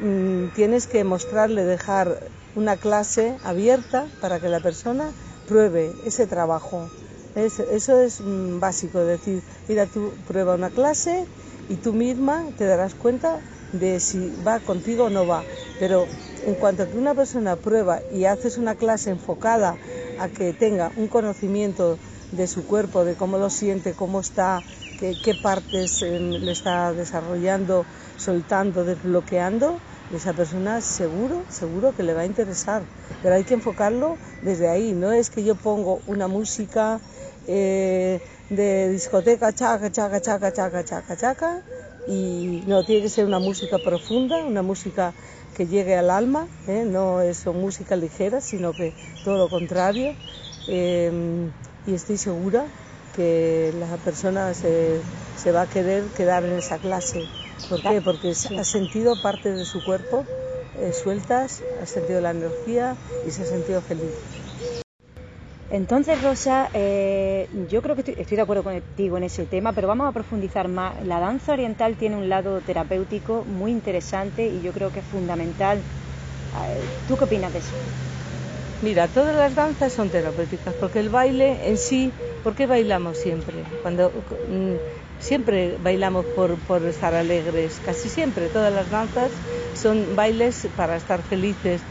mmm, 0.00 0.48
tienes 0.54 0.86
que 0.86 1.04
mostrarle, 1.04 1.64
dejar 1.64 2.18
una 2.54 2.76
clase 2.76 3.36
abierta 3.42 4.06
para 4.20 4.40
que 4.40 4.48
la 4.48 4.60
persona 4.60 5.12
pruebe 5.46 5.92
ese 6.04 6.26
trabajo. 6.26 6.88
eso 7.34 8.00
es 8.00 8.20
mm, 8.20 8.60
básico, 8.60 8.98
decir, 9.00 9.42
mira, 9.68 9.86
tú 9.86 10.12
prueba 10.26 10.54
una 10.54 10.70
clase 10.70 11.26
y 11.68 11.76
tú 11.76 11.92
misma 11.92 12.44
te 12.56 12.66
darás 12.66 12.94
cuenta 12.94 13.40
de 13.72 13.98
si 13.98 14.30
va 14.46 14.60
contigo 14.60 15.04
o 15.04 15.10
no 15.10 15.26
va. 15.26 15.44
Pero 15.78 16.06
en 16.46 16.54
cuanto 16.54 16.88
que 16.88 16.98
una 16.98 17.14
persona 17.14 17.56
prueba 17.56 18.00
y 18.12 18.26
haces 18.26 18.58
una 18.58 18.74
clase 18.74 19.10
enfocada 19.10 19.76
a 20.20 20.28
que 20.28 20.52
tenga 20.52 20.92
un 20.96 21.08
conocimiento 21.08 21.98
de 22.32 22.46
su 22.46 22.66
cuerpo, 22.66 23.04
de 23.04 23.14
cómo 23.14 23.38
lo 23.38 23.48
siente, 23.48 23.94
cómo 23.94 24.20
está, 24.20 24.62
qué, 24.98 25.34
partes 25.34 26.02
em, 26.02 26.34
le 26.44 26.52
está 26.52 26.92
desarrollando, 26.92 27.84
soltando, 28.16 28.84
desbloqueando, 28.84 29.78
esa 30.12 30.32
persona 30.32 30.80
seguro, 30.80 31.44
seguro 31.48 31.92
que 31.92 32.02
le 32.02 32.14
va 32.14 32.22
a 32.22 32.26
interesar. 32.26 32.82
Pero 33.22 33.34
hay 33.34 33.44
que 33.44 33.54
enfocarlo 33.54 34.16
desde 34.42 34.68
ahí. 34.68 34.92
No 34.92 35.12
es 35.12 35.30
que 35.30 35.44
yo 35.44 35.54
pongo 35.54 36.00
una 36.06 36.28
música 36.28 37.00
eh, 37.46 38.20
de 38.50 38.90
discoteca, 38.90 39.52
chaca, 39.52 39.90
chaca, 39.90 40.20
chaca, 40.20 40.52
chaca, 40.52 40.84
chaca, 40.84 41.16
chaca, 41.16 41.60
y 42.06 42.62
no, 42.66 42.84
tiene 42.84 43.02
que 43.02 43.08
ser 43.08 43.24
una 43.24 43.38
música 43.38 43.78
profunda, 43.78 44.36
una 44.44 44.62
música 44.62 45.14
que 45.56 45.66
llegue 45.66 45.96
al 45.96 46.10
alma, 46.10 46.46
¿eh? 46.66 46.84
no 46.86 47.20
es 47.20 47.46
música 47.46 47.96
ligera, 47.96 48.40
sino 48.40 48.72
que 48.72 48.92
todo 49.24 49.38
lo 49.38 49.48
contrario. 49.48 50.14
Em, 50.66 51.50
y 51.86 51.94
estoy 51.94 52.16
segura 52.16 52.64
que 53.14 53.72
la 53.78 53.96
persona 53.98 54.54
se, 54.54 55.00
se, 55.36 55.52
va 55.52 55.62
a 55.62 55.66
querer 55.66 56.04
quedar 56.16 56.44
en 56.44 56.52
esa 56.52 56.78
clase. 56.78 57.24
¿Por 57.68 57.80
qué? 57.82 58.00
Porque 58.00 58.30
ha 58.30 58.64
sentido 58.64 59.16
parte 59.16 59.52
de 59.52 59.64
su 59.64 59.82
cuerpo 59.84 60.24
eh, 60.80 60.92
sueltas, 60.92 61.62
ha 61.80 61.86
sentido 61.86 62.20
la 62.20 62.30
energía 62.30 62.96
y 63.26 63.30
se 63.30 63.42
ha 63.42 63.46
sentido 63.46 63.80
feliz. 63.80 64.10
Entonces, 65.74 66.22
Rosa, 66.22 66.70
eh, 66.72 67.48
yo 67.68 67.82
creo 67.82 67.96
que 67.96 68.02
estoy, 68.16 68.36
de 68.36 68.42
acuerdo 68.42 68.62
contigo 68.62 69.16
en 69.16 69.24
ese 69.24 69.44
tema, 69.44 69.72
pero 69.72 69.88
vamos 69.88 70.08
a 70.08 70.12
profundizar 70.12 70.68
más. 70.68 71.04
La 71.04 71.18
danza 71.18 71.52
oriental 71.52 71.96
tiene 71.96 72.14
un 72.14 72.28
lado 72.28 72.60
terapéutico 72.60 73.44
muy 73.44 73.72
interesante 73.72 74.46
y 74.46 74.62
yo 74.62 74.72
creo 74.72 74.92
que 74.92 75.00
es 75.00 75.06
fundamental. 75.06 75.82
¿Tú 77.08 77.16
qué 77.16 77.24
opinas 77.24 77.52
de 77.52 77.58
eso? 77.58 77.74
Mira, 78.82 79.08
todas 79.08 79.34
las 79.34 79.56
danzas 79.56 79.92
son 79.92 80.10
terapéuticas, 80.10 80.76
porque 80.76 81.00
el 81.00 81.08
baile 81.08 81.68
en 81.68 81.76
sí, 81.76 82.12
¿por 82.44 82.54
qué 82.54 82.68
bailamos 82.68 83.18
siempre? 83.18 83.64
Cuando 83.82 84.12
mm, 84.46 84.74
siempre 85.18 85.76
bailamos 85.80 86.24
por 86.26 86.86
estar 86.86 87.14
alegres, 87.14 87.80
casi 87.80 88.08
siempre, 88.08 88.48
todas 88.48 88.72
las 88.72 88.90
danzas 88.90 89.32
son 89.72 90.14
bailes 90.14 90.68
para 90.76 90.94
estar 90.94 91.24
felices, 91.24 91.82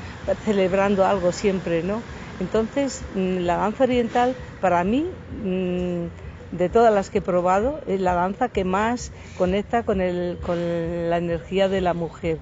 celebrando 0.46 1.04
algo 1.04 1.34
siempre, 1.34 1.84
¿no? 1.84 2.06
Entonces, 2.40 3.06
mm, 3.14 3.38
la 3.40 3.58
danza 3.58 3.84
oriental, 3.84 4.36
para 4.60 4.84
mí, 4.84 5.06
mm, 5.30 6.08
de 6.52 6.70
todas 6.70 6.94
las 6.94 7.10
que 7.10 7.20
he 7.20 7.22
probado, 7.22 7.82
es 7.88 8.00
la 8.00 8.14
danza 8.14 8.50
que 8.50 8.64
más 8.64 9.12
conecta 9.38 9.84
con, 9.84 9.98
la 10.00 11.18
energía 11.18 11.70
de 11.70 11.82
la 11.82 11.94
mujer. 11.94 12.38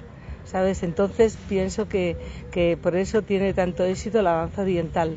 ¿Sabes? 0.45 0.83
Entonces 0.83 1.37
pienso 1.47 1.87
que, 1.87 2.17
por 2.81 2.95
eso 2.95 3.21
tiene 3.21 3.53
tanto 3.53 3.85
éxito 3.85 4.21
la 4.21 4.33
danza 4.33 4.63
oriental 4.63 5.15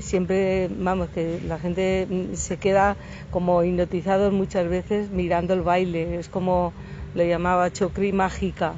siempre, 0.00 0.68
vamos, 0.70 1.08
que 1.10 1.40
la 1.46 1.58
gente 1.58 2.06
mm, 2.08 2.34
se 2.34 2.56
queda 2.58 2.96
como 3.30 3.62
hipnotizado 3.62 4.30
muchas 4.30 4.68
veces 4.68 5.10
mirando 5.10 5.54
el 5.54 5.62
baile, 5.62 6.18
es 6.18 6.28
como 6.28 6.72
le 7.14 7.28
llamaba 7.28 7.72
Chokri 7.72 8.12
mágica. 8.12 8.74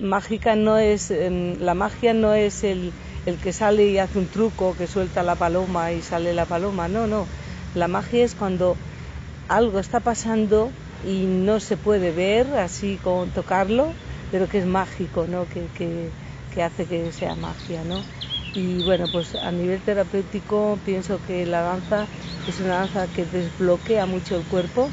Mágica 0.00 0.56
no 0.56 0.78
es, 0.78 1.12
la 1.12 1.74
magia 1.74 2.12
no 2.12 2.34
es 2.34 2.64
el, 2.64 2.92
el 3.26 3.38
que 3.38 3.52
sale 3.52 3.86
y 3.86 3.98
hace 3.98 4.18
un 4.18 4.28
truco, 4.28 4.74
que 4.76 4.86
suelta 4.86 5.22
la 5.22 5.36
paloma 5.36 5.92
y 5.92 6.02
sale 6.02 6.32
la 6.34 6.46
paloma. 6.46 6.88
No, 6.88 7.06
no. 7.06 7.26
La 7.74 7.88
magia 7.88 8.24
es 8.24 8.34
cuando 8.34 8.76
algo 9.48 9.78
está 9.78 10.00
pasando 10.00 10.70
y 11.06 11.26
no 11.26 11.60
se 11.60 11.76
puede 11.76 12.10
ver 12.12 12.46
así 12.54 12.98
con 13.02 13.30
tocarlo, 13.30 13.86
pero 14.30 14.48
que 14.48 14.58
es 14.58 14.66
mágico, 14.66 15.26
¿no? 15.26 15.46
Que, 15.46 15.68
que, 15.76 16.62
hace 16.62 16.86
que 16.86 17.12
sea 17.12 17.36
magia, 17.36 17.84
¿no? 17.84 18.02
Y 18.54 18.82
bueno, 18.82 19.06
pues 19.12 19.34
a 19.36 19.50
nivel 19.52 19.80
terapéutico 19.80 20.76
pienso 20.84 21.20
que 21.26 21.46
la 21.46 21.62
danza 21.62 22.06
es 22.48 22.58
una 22.58 22.78
danza 22.80 23.06
que 23.06 23.24
desbloquea 23.24 24.06
mucho 24.06 24.36
el 24.36 24.42
cuerpo. 24.44 24.88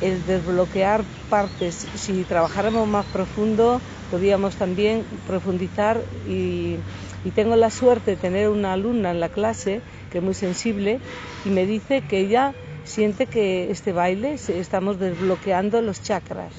El 0.00 0.26
desbloquear 0.26 1.04
partes, 1.28 1.74
si 1.94 2.24
trabajáramos 2.24 2.88
más 2.88 3.06
profundo, 3.06 3.80
podríamos 4.10 4.56
también 4.56 5.04
profundizar 5.26 6.00
y, 6.26 6.78
tengo 7.34 7.56
la 7.56 7.70
suerte 7.70 8.12
de 8.12 8.16
tener 8.16 8.48
una 8.48 8.74
alumna 8.74 9.10
en 9.10 9.18
la 9.18 9.28
clase 9.28 9.80
que 10.10 10.18
es 10.18 10.24
muy 10.24 10.34
sensible 10.34 11.00
y 11.44 11.50
me 11.50 11.66
dice 11.66 12.02
que 12.02 12.18
ella 12.18 12.54
siente 12.84 13.26
que 13.26 13.70
este 13.70 13.92
baile 13.92 14.36
estamos 14.48 14.98
desbloqueando 14.98 15.80
los 15.80 16.02
chakras, 16.02 16.52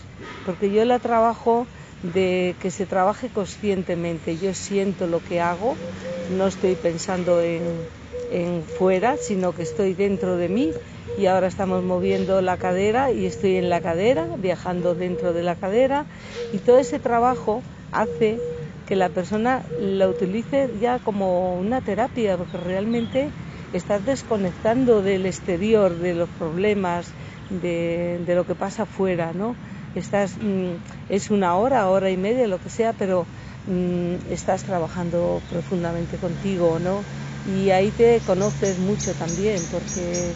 porque 0.43 0.71
yo 0.71 0.83
la 0.83 0.99
trabajo 0.99 1.67
de 2.01 2.55
que 2.59 2.71
se 2.71 2.85
trabaje 2.85 3.29
conscientemente, 3.29 4.35
yo 4.37 4.53
siento 4.53 5.07
lo 5.07 5.19
que 5.19 5.39
hago, 5.39 5.77
no 6.29 6.47
estoy 6.47 6.75
pensando 6.75 7.41
en, 7.41 7.87
en 8.31 8.63
fuera, 8.63 9.17
sino 9.17 9.53
que 9.53 9.63
estoy 9.63 9.93
dentro 9.93 10.35
de 10.35 10.49
mí 10.49 10.73
y 11.17 11.27
ahora 11.27 11.47
estamos 11.47 11.83
moviendo 11.83 12.41
la 12.41 12.57
cadera 12.57 13.11
y 13.11 13.25
estoy 13.25 13.55
en 13.55 13.69
la 13.69 13.81
cadera, 13.81 14.27
viajando 14.37 14.95
dentro 14.95 15.33
de 15.33 15.43
la 15.43 15.55
cadera 15.55 16.05
y 16.51 16.59
todo 16.59 16.77
ese 16.79 16.99
trabajo 16.99 17.63
hace 17.91 18.39
que 18.85 18.95
la 18.95 19.09
persona 19.09 19.63
la 19.79 20.07
utilice 20.07 20.69
ya 20.79 20.99
como 20.99 21.57
una 21.57 21.81
terapia, 21.81 22.37
porque 22.37 22.57
realmente 22.57 23.31
estás 23.73 24.05
desconectando 24.05 25.01
del 25.01 25.25
exterior, 25.25 25.97
de 25.97 26.13
los 26.13 26.29
problemas, 26.29 27.11
de, 27.49 28.23
lo 28.27 28.45
que 28.45 28.53
pasa 28.55 28.83
afuera, 28.83 29.33
¿no? 29.33 29.55
Estás, 29.95 30.37
mm, 30.37 30.75
es 31.09 31.31
una 31.31 31.55
hora, 31.57 31.89
hora 31.89 32.11
y 32.11 32.17
media, 32.17 32.47
lo 32.47 32.59
que 32.59 32.69
sea, 32.69 32.93
pero 32.93 33.25
mm, 33.65 34.15
estás 34.29 34.63
trabajando 34.63 35.41
profundamente 35.49 36.19
contigo, 36.19 36.77
¿no? 36.79 37.05
Y 37.43 37.71
ahí 37.71 37.91
te 37.91 38.21
conoces 38.21 38.77
mucho 38.77 39.15
también, 39.15 39.67
porque 39.71 40.35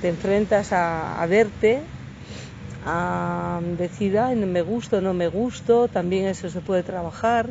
te 0.00 0.08
enfrentas 0.08 0.72
a, 0.72 1.24
verte, 1.28 1.82
a 2.82 3.60
decir, 3.76 4.18
Ay, 4.18 4.36
me 4.36 4.62
gusto, 4.62 5.00
no 5.00 5.14
me 5.14 5.28
gusto, 5.28 5.88
también 5.88 6.26
eso 6.26 6.48
se 6.48 6.60
puede 6.60 6.82
trabajar, 6.82 7.50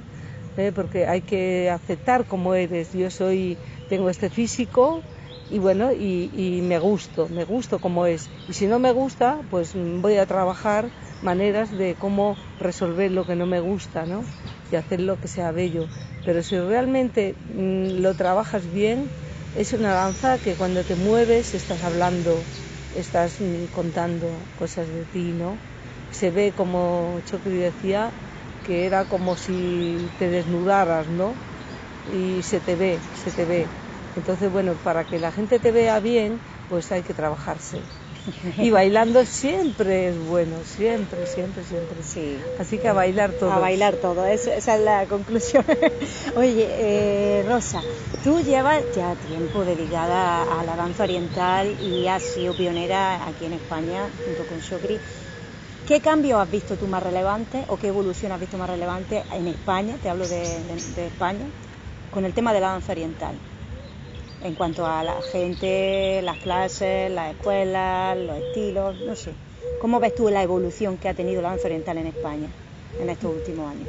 ¿eh? 0.58 0.72
porque 0.74 1.08
hay 1.08 1.22
que 1.22 1.70
aceptar 1.70 2.26
cómo 2.26 2.54
eres. 2.54 2.92
Yo 2.94 3.10
soy, 3.10 3.58
tengo 3.88 4.10
este 4.10 4.30
físico 4.30 5.04
y 5.50 5.60
bueno, 5.60 5.94
y, 5.94 6.30
y, 6.34 6.62
me 6.62 6.80
gusto, 6.80 7.30
me 7.30 7.46
gusto 7.46 7.80
como 7.80 8.06
es. 8.06 8.30
Y 8.48 8.54
si 8.54 8.68
no 8.68 8.80
me 8.80 8.92
gusta, 8.92 9.40
pues 9.50 9.74
voy 9.76 10.18
a 10.18 10.26
trabajar 10.26 10.90
maneras 11.22 11.72
de 11.72 11.96
cómo 11.96 12.38
resolver 12.60 13.12
lo 13.12 13.26
que 13.26 13.36
no 13.36 13.46
me 13.46 13.62
gusta, 13.62 14.06
¿no? 14.06 14.26
Y 14.70 14.76
hacer 14.76 15.00
lo 15.00 15.18
que 15.18 15.30
sea 15.30 15.52
bello. 15.52 15.88
Pero 16.26 16.44
si 16.44 16.60
realmente 16.60 17.36
mm, 17.48 18.02
lo 18.02 18.14
trabajas 18.16 18.70
bien, 18.70 19.10
es 19.54 19.74
una 19.74 19.94
danza 19.94 20.40
que 20.40 20.56
cuando 20.56 20.86
te 20.86 20.96
mueves 20.96 21.54
estás 21.54 21.84
hablando, 21.84 22.50
estás 22.92 23.42
mm, 23.42 23.66
contando 23.68 24.50
cosas 24.56 24.90
de 24.90 25.06
ti, 25.06 25.34
¿no? 25.34 25.62
Se 26.10 26.32
ve 26.32 26.54
como 26.54 27.20
Chokri 27.22 27.58
decía 27.58 28.16
que 28.64 28.86
era 28.86 29.06
como 29.06 29.36
si 29.38 30.14
te 30.18 30.30
desnudaras, 30.30 31.10
¿no? 31.10 31.42
Y 32.04 32.44
se 32.44 32.62
te 32.62 32.76
ve, 32.76 33.08
se 33.14 33.32
te 33.34 33.46
ve. 33.46 33.74
Entonces, 34.16 34.50
bueno, 34.50 34.78
para 34.80 35.06
que 35.06 35.20
la 35.20 35.32
gente 35.32 35.60
te 35.60 35.72
vea 35.72 36.00
bien, 36.00 36.42
pues 36.68 36.92
hay 36.92 37.04
que 37.04 37.14
trabajarse. 37.14 37.90
Y 38.58 38.70
bailando 38.72 39.26
siempre 39.26 40.10
es 40.10 40.18
bueno, 40.28 40.58
siempre, 40.64 41.26
siempre, 41.28 41.64
siempre. 41.64 42.04
Sí. 42.04 42.38
Así 42.60 42.78
que 42.78 42.88
a 42.88 42.94
bailar 42.94 43.32
todo. 43.34 43.52
A 43.52 43.60
bailar 43.60 43.96
todo, 43.96 44.26
esa 44.26 44.56
es 44.56 44.82
la 44.82 45.06
conclusión. 45.06 45.66
Oye, 46.36 46.68
eh, 46.70 47.46
Rosa, 47.48 47.82
tú 48.24 48.42
llevas 48.42 48.84
ya 48.96 49.16
tiempo 49.16 49.64
dedicada 49.64 50.44
a 50.60 50.64
la 50.64 50.76
danza 50.76 51.04
oriental 51.04 51.68
y 51.82 52.08
has 52.08 52.24
sido 52.24 52.56
pionera 52.56 53.26
aquí 53.28 53.46
en 53.46 53.54
España 53.54 54.04
junto 54.26 54.44
con 54.50 54.60
Shokri. 54.60 55.00
¿Qué 55.88 56.02
cambio 56.02 56.40
has 56.40 56.52
visto 56.52 56.76
tú 56.76 56.86
más 56.88 57.02
relevante 57.02 57.64
o 57.70 57.78
qué 57.78 57.88
evolución 57.88 58.34
has 58.34 58.40
visto 58.42 58.58
más 58.58 58.70
relevante 58.70 59.24
en 59.34 59.48
España, 59.48 59.96
te 60.02 60.10
hablo 60.10 60.28
de 60.28 61.08
España, 61.08 61.46
con 62.12 62.26
el 62.26 62.34
tema 62.34 62.52
de 62.52 62.60
la 62.60 62.72
danza 62.72 62.92
oriental? 62.92 63.36
En 64.44 64.54
cuanto 64.56 64.86
a 64.86 65.04
la 65.04 65.22
gente, 65.22 66.22
las 66.24 66.38
clases, 66.38 67.12
las 67.12 67.36
escuelas, 67.36 68.18
los 68.18 68.38
estilos, 68.38 68.96
no 69.02 69.16
sé. 69.16 69.34
¿Cómo 69.82 70.00
ves 70.00 70.16
tú 70.16 70.30
la 70.30 70.44
evolución 70.44 70.98
que 70.98 71.10
ha 71.10 71.14
tenido 71.14 71.42
la 71.42 71.50
danza 71.50 71.68
oriental 71.68 71.98
en 71.98 72.08
España 72.08 72.48
en 73.00 73.10
estos 73.10 73.36
últimos 73.36 73.72
años? 73.72 73.88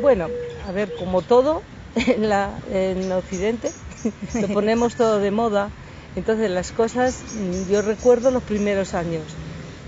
Bueno, 0.00 0.28
a 0.66 0.72
ver, 0.72 0.94
como 0.96 1.22
todo 1.22 1.62
en, 1.94 2.28
la, 2.28 2.50
en 2.72 3.10
Occidente, 3.12 3.70
lo 4.40 4.48
ponemos 4.48 4.96
todo 4.96 5.18
de 5.18 5.30
moda, 5.30 5.70
entonces 6.16 6.50
las 6.50 6.72
cosas, 6.72 7.22
mm, 7.34 7.70
yo 7.70 7.82
recuerdo 7.82 8.30
los 8.30 8.42
primeros 8.42 8.94
años 8.94 9.22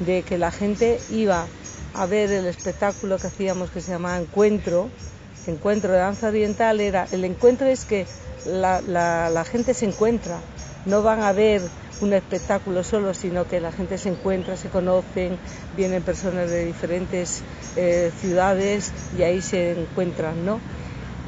de 0.00 0.22
que 0.22 0.38
la 0.38 0.50
gente 0.50 1.00
iba 1.10 1.46
a 1.94 2.06
ver 2.06 2.30
el 2.30 2.46
espectáculo 2.46 3.18
que 3.18 3.28
hacíamos 3.28 3.70
que 3.70 3.80
se 3.80 3.92
llamaba 3.92 4.18
Encuentro, 4.18 4.90
Encuentro 5.46 5.92
de 5.92 5.98
Danza 5.98 6.28
Oriental, 6.28 6.80
era, 6.80 7.06
el 7.12 7.24
encuentro 7.24 7.66
es 7.68 7.84
que 7.84 8.06
la, 8.46 8.80
la, 8.80 9.44
gente 9.44 9.74
se 9.74 9.86
encuentra, 9.86 10.40
no 10.84 11.02
van 11.02 11.22
a 11.22 11.32
ver 11.32 11.62
un 12.00 12.12
espectáculo 12.12 12.82
solo, 12.82 13.14
sino 13.14 13.46
que 13.46 13.60
la 13.60 13.72
gente 13.72 13.98
se 13.98 14.10
encuentra, 14.10 14.56
se 14.56 14.68
conocen, 14.68 15.38
vienen 15.76 16.02
personas 16.02 16.50
de 16.50 16.64
diferentes 16.64 17.42
eh, 17.76 18.10
ciudades 18.20 18.92
y 19.18 19.22
ahí 19.22 19.40
se 19.40 19.72
encuentran, 19.72 20.44
¿no? 20.44 20.60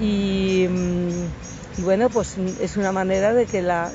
Y, 0.01 0.67
mm, 0.69 1.83
bueno, 1.85 2.09
pues 2.11 2.37
es 2.61 2.77
una 2.77 2.93
manera 2.93 3.33
de 3.33 3.47
que 3.47 3.63
la, 3.63 3.91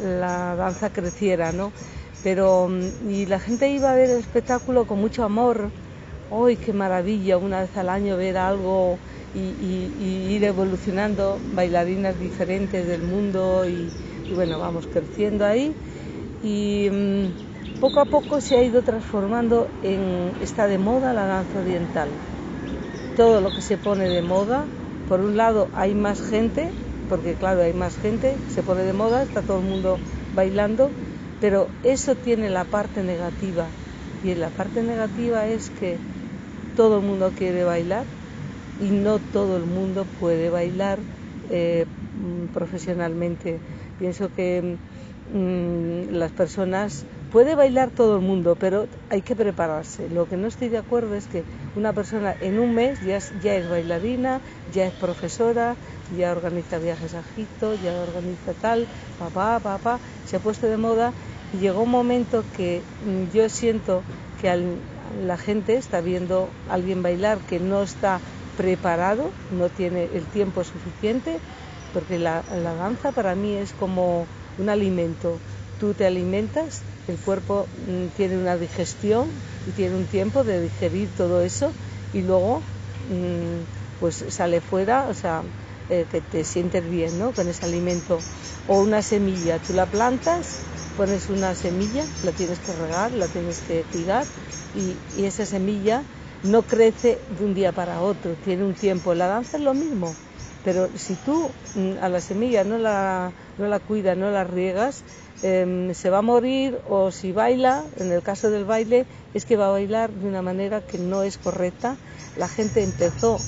danza 0.57 0.91
creciera, 0.91 1.51
¿no? 1.51 1.71
Pero, 2.23 2.67
mm, 2.69 3.09
y 3.09 3.25
la 3.25 3.39
gente 3.39 3.69
iba 3.69 3.91
a 3.91 3.95
ver 3.95 4.09
el 4.09 4.19
espectáculo 4.19 4.85
con 4.85 4.99
mucho 4.99 5.23
amor. 5.23 5.69
¡Ay, 6.35 6.57
qué 6.57 6.73
maravilla! 6.73 7.37
Una 7.37 7.61
vez 7.61 7.77
al 7.77 7.89
año 7.89 8.17
ver 8.17 8.37
algo 8.37 8.97
y, 9.35 10.33
ir 10.35 10.43
evolucionando, 10.43 11.37
bailarinas 11.51 12.17
diferentes 12.17 12.87
del 12.87 13.03
mundo 13.03 13.67
y, 13.67 13.87
bueno, 14.33 14.57
vamos 14.57 14.87
creciendo 14.87 15.45
ahí 15.45 15.75
y 16.41 16.89
mm, 16.91 17.79
poco 17.79 17.99
a 17.99 18.05
poco 18.05 18.41
se 18.41 18.55
ha 18.57 18.63
ido 18.63 18.81
transformando 18.81 19.67
en, 19.83 20.33
está 20.41 20.65
de 20.65 20.79
moda 20.79 21.13
la 21.13 21.27
danza 21.27 21.59
oriental. 21.59 22.09
Todo 23.15 23.39
lo 23.39 23.53
que 23.53 23.61
se 23.61 23.77
pone 23.77 24.09
de 24.09 24.23
moda, 24.23 24.65
por 25.07 25.19
un 25.19 25.37
lado 25.37 25.69
hay 25.75 25.93
más 25.93 26.19
gente, 26.19 26.71
porque 27.09 27.35
claro, 27.35 27.61
hay 27.61 27.73
más 27.73 27.95
gente, 27.99 28.39
se 28.47 28.63
pone 28.63 28.81
de 28.81 28.93
moda, 28.93 29.21
está 29.21 29.43
todo 29.43 29.59
el 29.59 29.65
mundo 29.65 29.99
bailando, 30.33 30.89
pero 31.39 31.69
eso 31.83 32.15
tiene 32.15 32.49
la 32.49 32.63
parte 32.63 33.03
negativa. 33.03 33.67
Y 34.23 34.33
la 34.33 34.49
parte 34.49 34.81
negativa 34.81 35.45
es 35.45 35.69
que 35.69 36.12
todo 36.75 36.99
el 36.99 37.05
mundo 37.05 37.31
quiere 37.35 37.63
bailar, 37.63 38.05
y 38.79 38.89
no 38.89 39.19
todo 39.19 39.57
el 39.57 39.65
mundo 39.65 40.05
puede 40.19 40.49
bailar 40.49 40.99
eh, 41.49 41.85
mm, 42.13 42.47
profesionalmente. 42.53 43.59
Pienso 43.99 44.29
que 44.33 44.77
mm, 45.33 46.13
las 46.13 46.31
personas 46.31 47.05
puede 47.31 47.55
bailar 47.55 47.91
todo 47.91 48.17
el 48.17 48.21
mundo, 48.21 48.55
pero 48.59 48.87
hay 49.09 49.21
que 49.21 49.35
prepararse. 49.35 50.09
Lo 50.09 50.27
que 50.27 50.37
no 50.37 50.47
estoy 50.47 50.69
de 50.69 50.77
acuerdo 50.77 51.15
es 51.15 51.27
que 51.27 51.43
una 51.75 51.93
persona 51.93 52.35
en 52.41 52.59
un 52.59 52.75
mes 52.75 52.99
ya 53.01 53.17
es, 53.17 53.69
bailarina, 53.69 54.41
ya 54.71 54.85
es 54.85 54.93
profesora, 54.93 55.75
ya 56.15 56.31
organiza 56.31 56.77
viajes 56.79 57.15
a 57.15 57.19
Egipto, 57.19 57.73
ya 57.75 57.93
organiza 57.93 58.53
tal, 58.53 58.87
papá, 59.17 59.59
papá, 59.59 59.99
se 60.25 60.37
ha 60.37 60.39
puesto 60.39 60.67
de 60.67 60.77
moda 60.77 61.13
y 61.51 61.57
llegó 61.57 61.81
un 61.81 61.91
momento 61.91 62.43
que 62.55 62.83
mm, 63.03 63.29
yo 63.29 63.49
siento 63.49 64.03
que 64.39 64.49
la 65.21 65.37
gente 65.37 65.75
está 65.75 66.01
viendo 66.01 66.49
a 66.69 66.73
alguien 66.73 67.03
bailar 67.03 67.39
que 67.39 67.59
no 67.59 67.83
está 67.83 68.19
preparado, 68.57 69.31
no 69.51 69.69
tiene 69.69 70.09
el 70.13 70.25
tiempo 70.27 70.63
suficiente, 70.63 71.39
porque 71.93 72.17
la, 72.17 72.41
danza 72.41 73.11
para 73.11 73.35
mí 73.35 73.55
es 73.55 73.71
como 73.73 74.25
un 74.57 74.69
alimento. 74.69 75.39
Tú 75.79 75.93
te 75.93 76.05
alimentas, 76.05 76.83
el 77.07 77.17
cuerpo 77.17 77.67
mm, 77.87 78.07
tiene 78.15 78.37
una 78.37 78.57
digestión 78.57 79.27
y 79.67 79.71
tiene 79.71 79.95
un 79.95 80.05
tiempo 80.05 80.43
de 80.43 80.61
digerir 80.61 81.09
todo 81.17 81.41
eso 81.41 81.71
y 82.13 82.21
luego 82.21 82.61
mm, 83.09 83.99
pues 83.99 84.23
sale 84.29 84.61
fuera, 84.61 85.07
o 85.09 85.13
sea, 85.13 85.43
eh, 85.89 86.05
que 86.09 86.21
te 86.21 86.43
sientes 86.43 86.89
bien 86.89 87.19
¿no? 87.19 87.31
con 87.31 87.47
ese 87.47 87.65
alimento. 87.65 88.19
O 88.67 88.81
una 88.81 89.01
semilla, 89.01 89.59
tú 89.59 89.73
la 89.73 89.85
plantas, 89.85 90.61
pones 90.97 91.29
una 91.29 91.53
semilla, 91.55 92.03
la 92.23 92.31
tienes 92.31 92.59
que 92.59 92.73
regar, 92.73 93.11
la 93.11 93.27
tienes 93.27 93.59
que 93.61 93.83
cuidar 93.91 94.25
y, 94.75 95.25
esa 95.25 95.45
semilla 95.45 96.03
no 96.43 96.63
crece 96.63 97.19
de 97.29 97.45
un 97.45 97.53
día 97.53 97.71
para 97.71 98.01
otro, 98.01 98.35
tiene 98.43 98.63
un 98.63 98.73
tiempo. 98.73 99.13
La 99.13 99.27
danza 99.27 99.57
es 99.57 99.63
lo 99.63 99.73
mismo, 99.73 100.13
pero 100.63 100.89
si 100.97 101.15
tú 101.25 101.51
mm, 101.75 101.93
a 102.01 102.09
la 102.09 102.19
semilla 102.19 102.63
no 102.63 102.77
la, 102.77 103.31
no 103.57 103.67
la 103.67 103.79
cuidas, 103.79 104.17
no 104.17 104.29
la 104.31 104.43
riegas, 104.43 105.03
em, 105.41 105.93
se 105.93 106.09
va 106.09 106.19
a 106.19 106.21
morir 106.21 106.79
o 106.87 107.11
si 107.11 107.31
baila, 107.31 107.83
en 107.97 108.11
el 108.11 108.21
caso 108.21 108.49
del 108.49 108.65
baile, 108.65 109.05
es 109.33 109.45
que 109.45 109.57
va 109.57 109.67
a 109.67 109.71
bailar 109.71 110.11
de 110.11 110.27
una 110.27 110.41
manera 110.41 110.81
que 110.81 110.97
no 110.97 111.23
es 111.23 111.37
correcta. 111.37 111.95
La 112.37 112.47
gente 112.47 112.81
empezó 112.81 113.39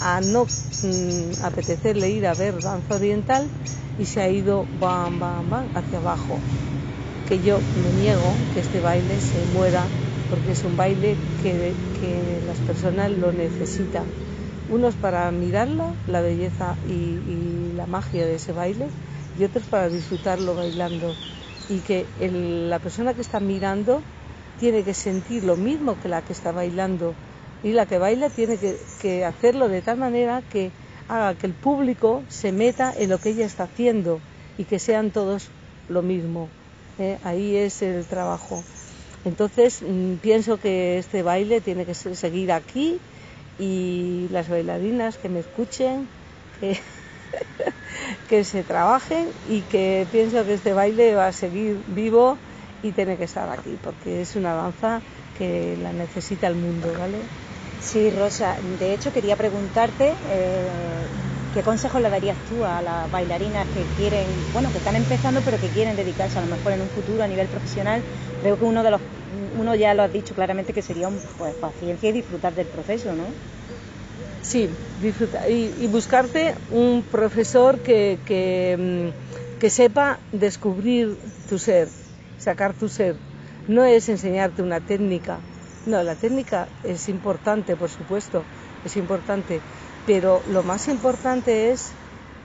a 0.00 0.20
no 0.20 0.44
mm, 0.82 1.44
apetecerle 1.44 2.08
ir 2.10 2.26
a 2.26 2.34
ver 2.34 2.60
danza 2.62 2.94
oriental 2.94 3.48
y 3.98 4.06
se 4.06 4.20
ha 4.22 4.28
ido 4.28 4.66
bam, 4.80 5.18
bam, 5.18 5.50
bam, 5.50 5.68
hacia 5.74 5.98
abajo. 5.98 6.40
Que 7.26 7.40
yo 7.40 7.60
me 7.74 7.92
niego 7.92 8.34
que 8.52 8.60
este 8.60 8.80
baile 8.80 9.20
se 9.20 9.44
muera 9.46 9.88
porque 10.30 10.52
es 10.52 10.64
un 10.64 10.76
baile 10.76 11.16
que, 11.42 11.74
las 12.46 12.58
personas 12.58 13.10
lo 13.10 13.32
necesitan. 13.32 14.06
Unos 14.70 14.94
para 14.94 15.30
mirarlo, 15.32 15.92
la 16.06 16.20
belleza 16.20 16.76
y, 16.88 17.72
la 17.76 17.86
magia 17.86 18.24
de 18.24 18.36
ese 18.36 18.52
baile, 18.52 18.86
y 19.38 19.44
otros 19.44 19.64
para 19.64 19.88
disfrutarlo 19.88 20.54
bailando. 20.54 21.12
Y 21.68 21.78
que 21.80 22.06
la 22.68 22.78
persona 22.78 23.12
que 23.12 23.20
está 23.20 23.40
mirando 23.40 24.00
tiene 24.60 24.84
que 24.84 24.94
sentir 24.94 25.44
lo 25.44 25.56
mismo 25.56 25.96
que 26.00 26.08
la 26.08 26.22
que 26.22 26.32
está 26.32 26.52
bailando. 26.52 27.14
Y 27.64 27.72
la 27.72 27.86
que 27.86 27.98
baila 27.98 28.30
tiene 28.30 28.56
que, 29.02 29.24
hacerlo 29.24 29.68
de 29.68 29.82
tal 29.82 29.98
manera 29.98 30.42
que 30.52 30.70
haga 31.08 31.34
que 31.34 31.48
el 31.48 31.54
público 31.54 32.22
se 32.28 32.52
meta 32.52 32.94
en 32.96 33.10
lo 33.10 33.18
que 33.18 33.30
ella 33.30 33.46
está 33.46 33.64
haciendo 33.64 34.20
y 34.56 34.64
que 34.64 34.78
sean 34.78 35.10
todos 35.10 35.48
lo 35.88 36.02
mismo. 36.02 36.48
¿eh? 36.98 37.18
Ahí 37.24 37.56
es 37.56 37.82
el 37.82 38.04
trabajo. 38.06 38.62
Entonces 39.24 39.82
mm, 39.82 40.16
pienso 40.16 40.58
que 40.58 40.98
este 40.98 41.22
baile 41.22 41.60
tiene 41.60 41.84
que 41.86 41.94
seguir 41.94 42.52
aquí 42.52 43.00
y 43.58 44.28
las 44.30 44.48
bailarinas 44.48 45.18
que 45.18 45.28
me 45.28 45.40
escuchen, 45.40 46.08
que, 48.28 48.44
se 48.44 48.64
trabajen 48.64 49.32
y 49.44 49.62
que 49.62 50.06
pienso 50.10 50.44
que 50.44 50.54
este 50.54 50.72
baile 50.72 51.14
va 51.14 51.28
a 51.28 51.32
seguir 51.32 51.82
vivo 51.86 52.38
y 52.82 52.92
tiene 52.92 53.18
que 53.18 53.24
estar 53.24 53.48
aquí 53.50 53.76
porque 53.82 54.22
es 54.22 54.36
una 54.36 54.54
danza 54.54 55.02
que 55.34 55.76
la 55.76 55.92
necesita 55.92 56.46
el 56.46 56.56
mundo, 56.56 56.94
¿vale? 56.98 57.18
Sí, 57.78 58.10
Rosa. 58.10 58.56
De 58.62 58.94
hecho, 58.94 59.12
quería 59.12 59.36
preguntarte 59.36 60.16
eh, 60.24 61.08
qué 61.52 61.62
consejo 61.62 61.98
le 61.98 62.10
darías 62.10 62.38
tú 62.48 62.64
a 62.64 62.80
las 62.80 63.10
bailarinas 63.10 63.66
que 63.68 63.86
quieren, 63.96 64.52
bueno, 64.52 64.70
que 64.70 64.78
están 64.78 64.96
empezando, 64.96 65.42
pero 65.42 65.58
que 65.58 65.70
quieren 65.70 65.96
dedicarse 65.96 66.38
a 66.38 66.42
lo 66.42 66.48
mejor 66.48 66.72
en 66.72 66.82
un 66.82 66.88
futuro 66.88 67.22
a 67.22 67.28
nivel 67.28 67.48
profesional. 67.48 68.02
Creo 68.40 68.56
que 68.56 68.64
uno 68.64 68.82
de 68.82 68.90
los 68.90 69.00
uno 69.58 69.74
ya 69.74 69.94
lo 69.94 70.02
ha 70.02 70.08
dicho 70.08 70.34
claramente 70.34 70.72
que 70.72 70.82
sería 70.82 71.08
pues, 71.36 71.54
paciencia 71.56 72.08
y 72.08 72.12
disfrutar 72.12 72.54
del 72.54 72.66
proceso, 72.66 73.12
¿no? 73.12 73.32
Sí, 74.42 74.70
disfrutar 75.00 75.50
y, 75.50 75.86
buscarte 75.88 76.54
un 76.70 77.04
profesor 77.04 77.78
que, 77.80 78.18
que, 78.24 78.76
mm, 78.78 79.58
que 79.60 79.70
sepa 79.70 80.18
descubrir 80.32 81.18
tu 81.48 81.58
ser, 81.58 81.88
sacar 82.38 82.74
tu 82.74 82.88
ser. 82.88 83.16
No 83.68 83.84
es 83.84 84.08
enseñarte 84.08 84.62
una 84.62 84.80
técnica, 84.80 85.40
no, 85.86 86.02
la 86.02 86.14
técnica 86.14 86.68
es 86.82 87.08
importante, 87.08 87.74
por 87.74 87.88
supuesto, 87.88 88.44
es 88.84 88.96
importante, 88.96 89.62
pero 90.06 90.42
lo 90.46 90.62
más 90.62 90.88
importante 90.88 91.70
es 91.70 91.92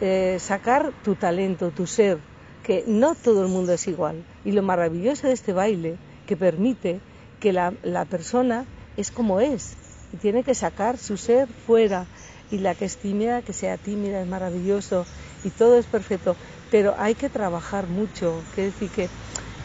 eh, 0.02 0.38
sacar 0.40 0.94
tu 1.04 1.16
talento, 1.16 1.72
tu 1.72 1.88
ser, 1.88 2.18
que 2.64 2.84
no 2.88 3.16
todo 3.16 3.42
el 3.44 3.48
mundo 3.48 3.74
es 3.74 3.88
igual. 3.88 4.26
Y 4.44 4.52
lo 4.52 4.62
maravilloso 4.62 5.28
de 5.28 5.34
este 5.34 5.54
baile 5.54 5.98
que 6.26 6.36
permite 6.36 7.00
que 7.40 7.54
la, 7.54 7.72
persona 8.10 8.66
es 8.98 9.12
como 9.12 9.40
es 9.40 9.78
y 10.12 10.18
tiene 10.18 10.44
que 10.44 10.56
sacar 10.56 10.98
su 10.98 11.18
ser 11.18 11.48
fuera 11.66 12.08
y 12.50 12.60
la 12.60 12.76
que 12.76 12.86
es 12.86 12.98
tímida, 12.98 13.42
que 13.42 13.54
sea 13.54 13.78
tímida, 13.78 14.22
es 14.22 14.28
maravilloso 14.28 15.06
y 15.44 15.50
todo 15.52 15.78
es 15.78 15.86
perfecto, 15.86 16.36
pero 16.70 16.96
hay 16.98 17.16
que 17.16 17.30
trabajar 17.30 17.88
mucho, 17.88 18.44
quiere 18.54 18.72
decir 18.72 18.90
que 18.92 19.10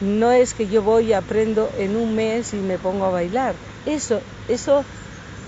no 0.01 0.33
es 0.33 0.55
que 0.55 0.67
yo 0.67 0.83
voy 0.83 1.09
y 1.09 1.13
aprendo 1.13 1.71
en 1.77 1.97
un 1.97 2.15
mes 2.15 2.53
y 2.55 2.57
me 2.57 2.79
pongo 2.79 3.05
a 3.05 3.11
bailar, 3.11 3.55
eso, 3.87 4.21
eso 4.49 4.85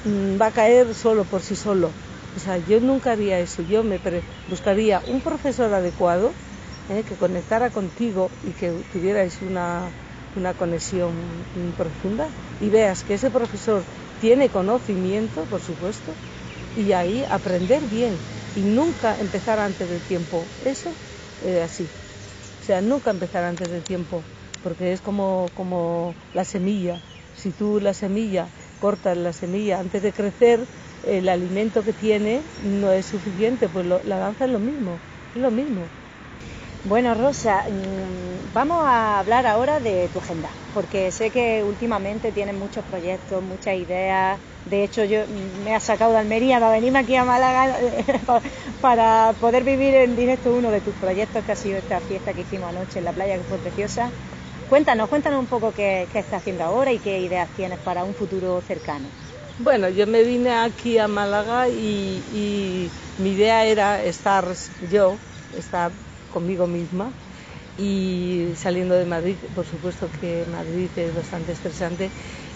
mm, 0.05 0.41
va 0.41 0.47
a 0.47 0.53
caer 0.53 0.95
solo 0.95 1.25
por 1.25 1.43
sí 1.43 1.57
solo. 1.57 1.91
O 2.37 2.39
sea, 2.45 2.57
yo 2.59 2.81
nunca 2.81 3.13
haría 3.13 3.39
eso, 3.41 3.63
yo 3.63 3.85
me 3.85 4.01
buscaría 4.47 5.03
un 5.05 5.21
profesor 5.23 5.73
adecuado 5.75 6.37
eh, 6.89 7.05
que 7.05 7.17
conectara 7.25 7.71
contigo 7.71 8.23
y 8.43 8.55
que 8.55 8.69
tuvierais 8.93 9.43
una 9.43 9.95
una 10.35 10.55
conexión 10.55 11.47
profunda 11.77 12.33
y 12.59 12.71
veas 12.71 13.05
que 13.05 13.15
ese 13.15 13.31
profesor 13.31 13.87
tiene 14.17 14.49
conocimiento, 14.49 15.47
por 15.47 15.61
supuesto, 15.61 16.17
y 16.75 16.93
ahí 16.93 17.25
aprender 17.29 17.87
bien 17.87 18.25
y 18.55 18.65
nunca 18.65 19.19
empezar 19.27 19.59
antes 19.59 19.89
del 19.91 20.03
tiempo. 20.03 20.53
Eso 20.59 20.99
es 21.41 21.61
así. 21.63 21.93
O 22.61 22.65
sea, 22.65 22.81
nunca 22.81 23.11
empezar 23.11 23.45
antes 23.45 23.71
del 23.71 23.85
tiempo, 23.85 24.27
porque 24.61 24.93
es 24.93 25.01
como, 25.03 25.51
como 25.55 26.17
la 26.33 26.45
semilla. 26.45 27.03
Si 27.33 27.53
tú 27.53 27.81
la 27.81 27.95
semilla 27.95 28.53
cortas 28.79 29.17
la 29.17 29.33
semilla 29.33 29.81
antes 29.81 30.03
de 30.03 30.13
crecer, 30.13 30.69
el 31.03 31.29
alimento 31.29 31.83
que 31.83 31.93
tiene 31.93 32.43
no 32.63 32.93
es 32.93 33.07
suficiente, 33.07 33.69
pues 33.69 33.87
la 33.87 34.19
danza 34.19 34.45
es 34.45 34.51
lo 34.51 34.59
mismo, 34.61 35.01
es 35.35 35.43
lo 35.43 35.51
mismo. 35.51 35.89
Bueno, 36.85 37.15
Rosa, 37.15 37.65
mm, 37.69 38.53
vamos 38.53 38.83
a 38.85 39.21
hablar 39.21 39.47
ahora 39.47 39.79
de 39.79 40.09
tu 40.13 40.19
agenda, 40.19 40.51
porque 40.75 41.13
sé 41.13 41.31
que 41.31 41.63
últimamente 41.63 42.33
tienes 42.33 42.57
muchos 42.57 42.85
proyectos, 42.85 43.41
muchas 43.43 43.77
ideas. 43.77 44.41
De 44.65 44.83
hecho, 44.83 45.05
yo 45.05 45.27
me 45.29 45.77
he 45.77 45.81
sacado 45.81 46.13
de 46.13 46.19
Almería 46.19 46.59
para 46.59 46.73
venirme 46.73 46.99
aquí 46.99 47.15
a 47.15 47.25
Málaga 47.25 47.79
para 48.81 49.33
poder 49.41 49.63
vivir 49.63 49.95
en 49.95 50.17
directo 50.17 50.53
uno 50.53 50.71
de 50.73 50.81
tus 50.81 50.95
proyectos, 50.97 51.45
que 51.45 51.53
ha 51.53 51.57
sido 51.57 51.79
esta 51.79 52.01
fiesta 52.01 52.35
que 52.35 52.41
hicimos 52.41 52.69
anoche 52.69 52.99
en 52.99 53.05
la 53.05 53.13
playa, 53.13 53.37
que 53.37 53.45
fue 53.45 53.59
preciosa. 53.59 54.11
Cuéntanos, 54.69 55.09
cuéntanos 55.09 55.39
un 55.39 55.47
poco 55.47 55.73
qué, 55.73 56.09
qué 56.11 56.19
estás 56.19 56.41
haciendo 56.41 56.65
ahora 56.65 56.91
y 56.93 56.99
qué 56.99 57.21
ideas 57.21 57.49
tienes 57.55 57.79
para 57.81 58.05
un 58.05 58.15
futuro 58.15 58.61
cercano. 58.61 59.32
Bueno, 59.65 59.89
yo 59.91 60.09
me 60.09 60.25
vine 60.25 60.51
aquí 60.51 60.99
a 60.99 61.07
Málaga 61.07 61.69
y, 61.69 62.91
mi 63.17 63.31
idea 63.31 63.65
era 63.65 64.03
estar 64.03 64.45
yo, 64.81 65.21
estar 65.53 65.93
conmigo 66.29 66.67
misma 66.67 67.15
y 67.77 68.55
saliendo 68.57 68.97
de 68.97 69.07
Madrid, 69.07 69.39
por 69.55 69.65
supuesto 69.65 70.11
que 70.11 70.45
Madrid 70.47 70.91
es 70.97 71.15
bastante 71.15 71.53
estresante. 71.53 72.11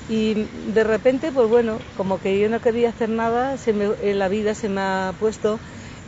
Y 0.08 0.34
de 0.74 0.82
repente, 0.82 1.30
pues 1.30 1.46
bueno, 1.46 1.78
como 1.94 2.18
que 2.18 2.40
yo 2.40 2.48
no 2.48 2.60
quería 2.60 2.88
hacer 2.90 3.08
nada, 3.10 3.54
en 3.66 4.18
la 4.18 4.28
vida 4.28 4.54
se 4.54 4.68
me 4.68 4.80
ha 4.80 5.14
puesto 5.16 5.60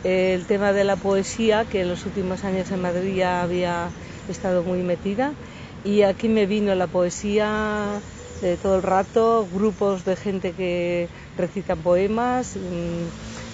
el 0.03 0.47
tema 0.47 0.73
de 0.73 0.83
la 0.83 0.97
poesía, 0.97 1.63
que 1.63 1.79
en 1.81 1.87
los 1.87 2.05
últimos 2.05 2.43
años 2.43 2.71
en 2.71 2.81
Madrid 2.81 3.15
ya 3.15 3.41
había 3.41 3.93
estado 4.27 4.65
muy 4.65 4.83
metida, 4.83 5.33
y 5.81 6.01
aquí 6.01 6.27
me 6.27 6.45
vino 6.45 6.75
la 6.75 6.87
poesía 6.87 8.03
de 8.39 8.57
todo 8.57 8.75
el 8.77 8.83
rato, 8.83 9.47
grupos 9.49 10.03
de 10.03 10.15
gente 10.15 10.55
que 10.55 11.11
recitan 11.35 11.81
poemas, 11.83 12.55
mm, 12.59 13.09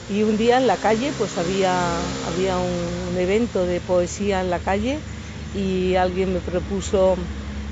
y 0.08 0.24
un 0.24 0.38
día 0.38 0.58
en 0.58 0.68
la 0.68 0.78
calle, 0.78 1.14
pues 1.14 1.38
había, 1.38 2.14
había 2.22 2.60
un 2.60 3.18
evento 3.18 3.66
de 3.66 3.82
poesía 3.82 4.42
en 4.42 4.50
la 4.50 4.60
calle, 4.62 5.04
y 5.52 5.96
alguien 5.96 6.34
me 6.34 6.42
propuso 6.42 7.16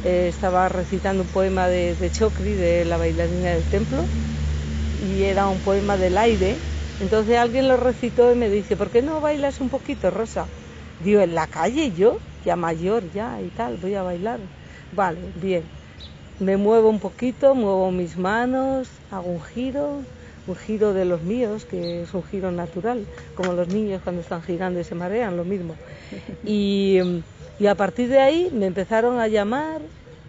eh, 0.01 0.27
estaba 0.27 0.69
recitando 0.69 1.23
un 1.23 1.29
poema 1.29 1.67
de, 1.67 1.97
Chocri, 2.11 2.55
de 2.55 2.85
la 2.85 2.97
bailarina 2.97 3.51
del 3.51 3.67
templo, 3.67 4.09
y 4.91 5.23
era 5.23 5.47
un 5.49 5.61
poema 5.61 5.97
del 5.97 6.17
aire. 6.17 6.63
Entonces 6.99 7.37
alguien 7.37 7.67
lo 7.67 7.77
recitó 7.77 8.31
y 8.31 8.35
me 8.35 8.49
dice, 8.49 8.77
¿por 8.77 8.91
qué 8.91 9.01
no 9.01 9.21
bailas 9.21 9.59
un 9.61 9.69
poquito, 9.69 10.11
Rosa? 10.11 10.51
Digo, 10.99 11.21
en 11.21 11.35
la 11.35 11.47
calle 11.47 11.91
yo, 11.93 12.19
ya 12.41 12.55
mayor 12.55 13.09
ya 13.09 13.41
y 13.41 13.51
tal, 13.51 13.77
voy 13.77 13.95
a 13.95 14.03
bailar. 14.03 14.51
Vale, 14.91 15.31
bien. 15.35 15.72
Me 16.45 16.57
muevo 16.57 16.89
un 16.89 16.99
poquito, 16.99 17.55
muevo 17.55 17.89
mis 17.91 18.17
manos, 18.17 18.89
hago 19.11 19.29
un 19.29 19.41
giro, 19.41 19.85
un 20.45 20.55
giro 20.55 20.93
de 20.93 21.05
los 21.05 21.21
míos, 21.21 21.63
que 21.65 22.01
es 22.01 22.13
un 22.13 22.23
giro 22.23 22.51
natural, 22.51 22.99
como 23.37 23.53
los 23.53 23.69
niños 23.69 24.01
cuando 24.03 24.21
están 24.21 24.41
girando 24.43 24.79
y 24.79 24.83
se 24.83 24.93
marean, 24.93 25.37
lo 25.37 25.45
mismo. 25.45 25.73
Y 26.45 26.99
y 27.59 27.67
a 27.67 27.75
partir 27.75 28.09
de 28.09 28.19
ahí 28.19 28.49
me 28.51 28.65
empezaron 28.65 29.19
a 29.19 29.27
llamar, 29.27 29.79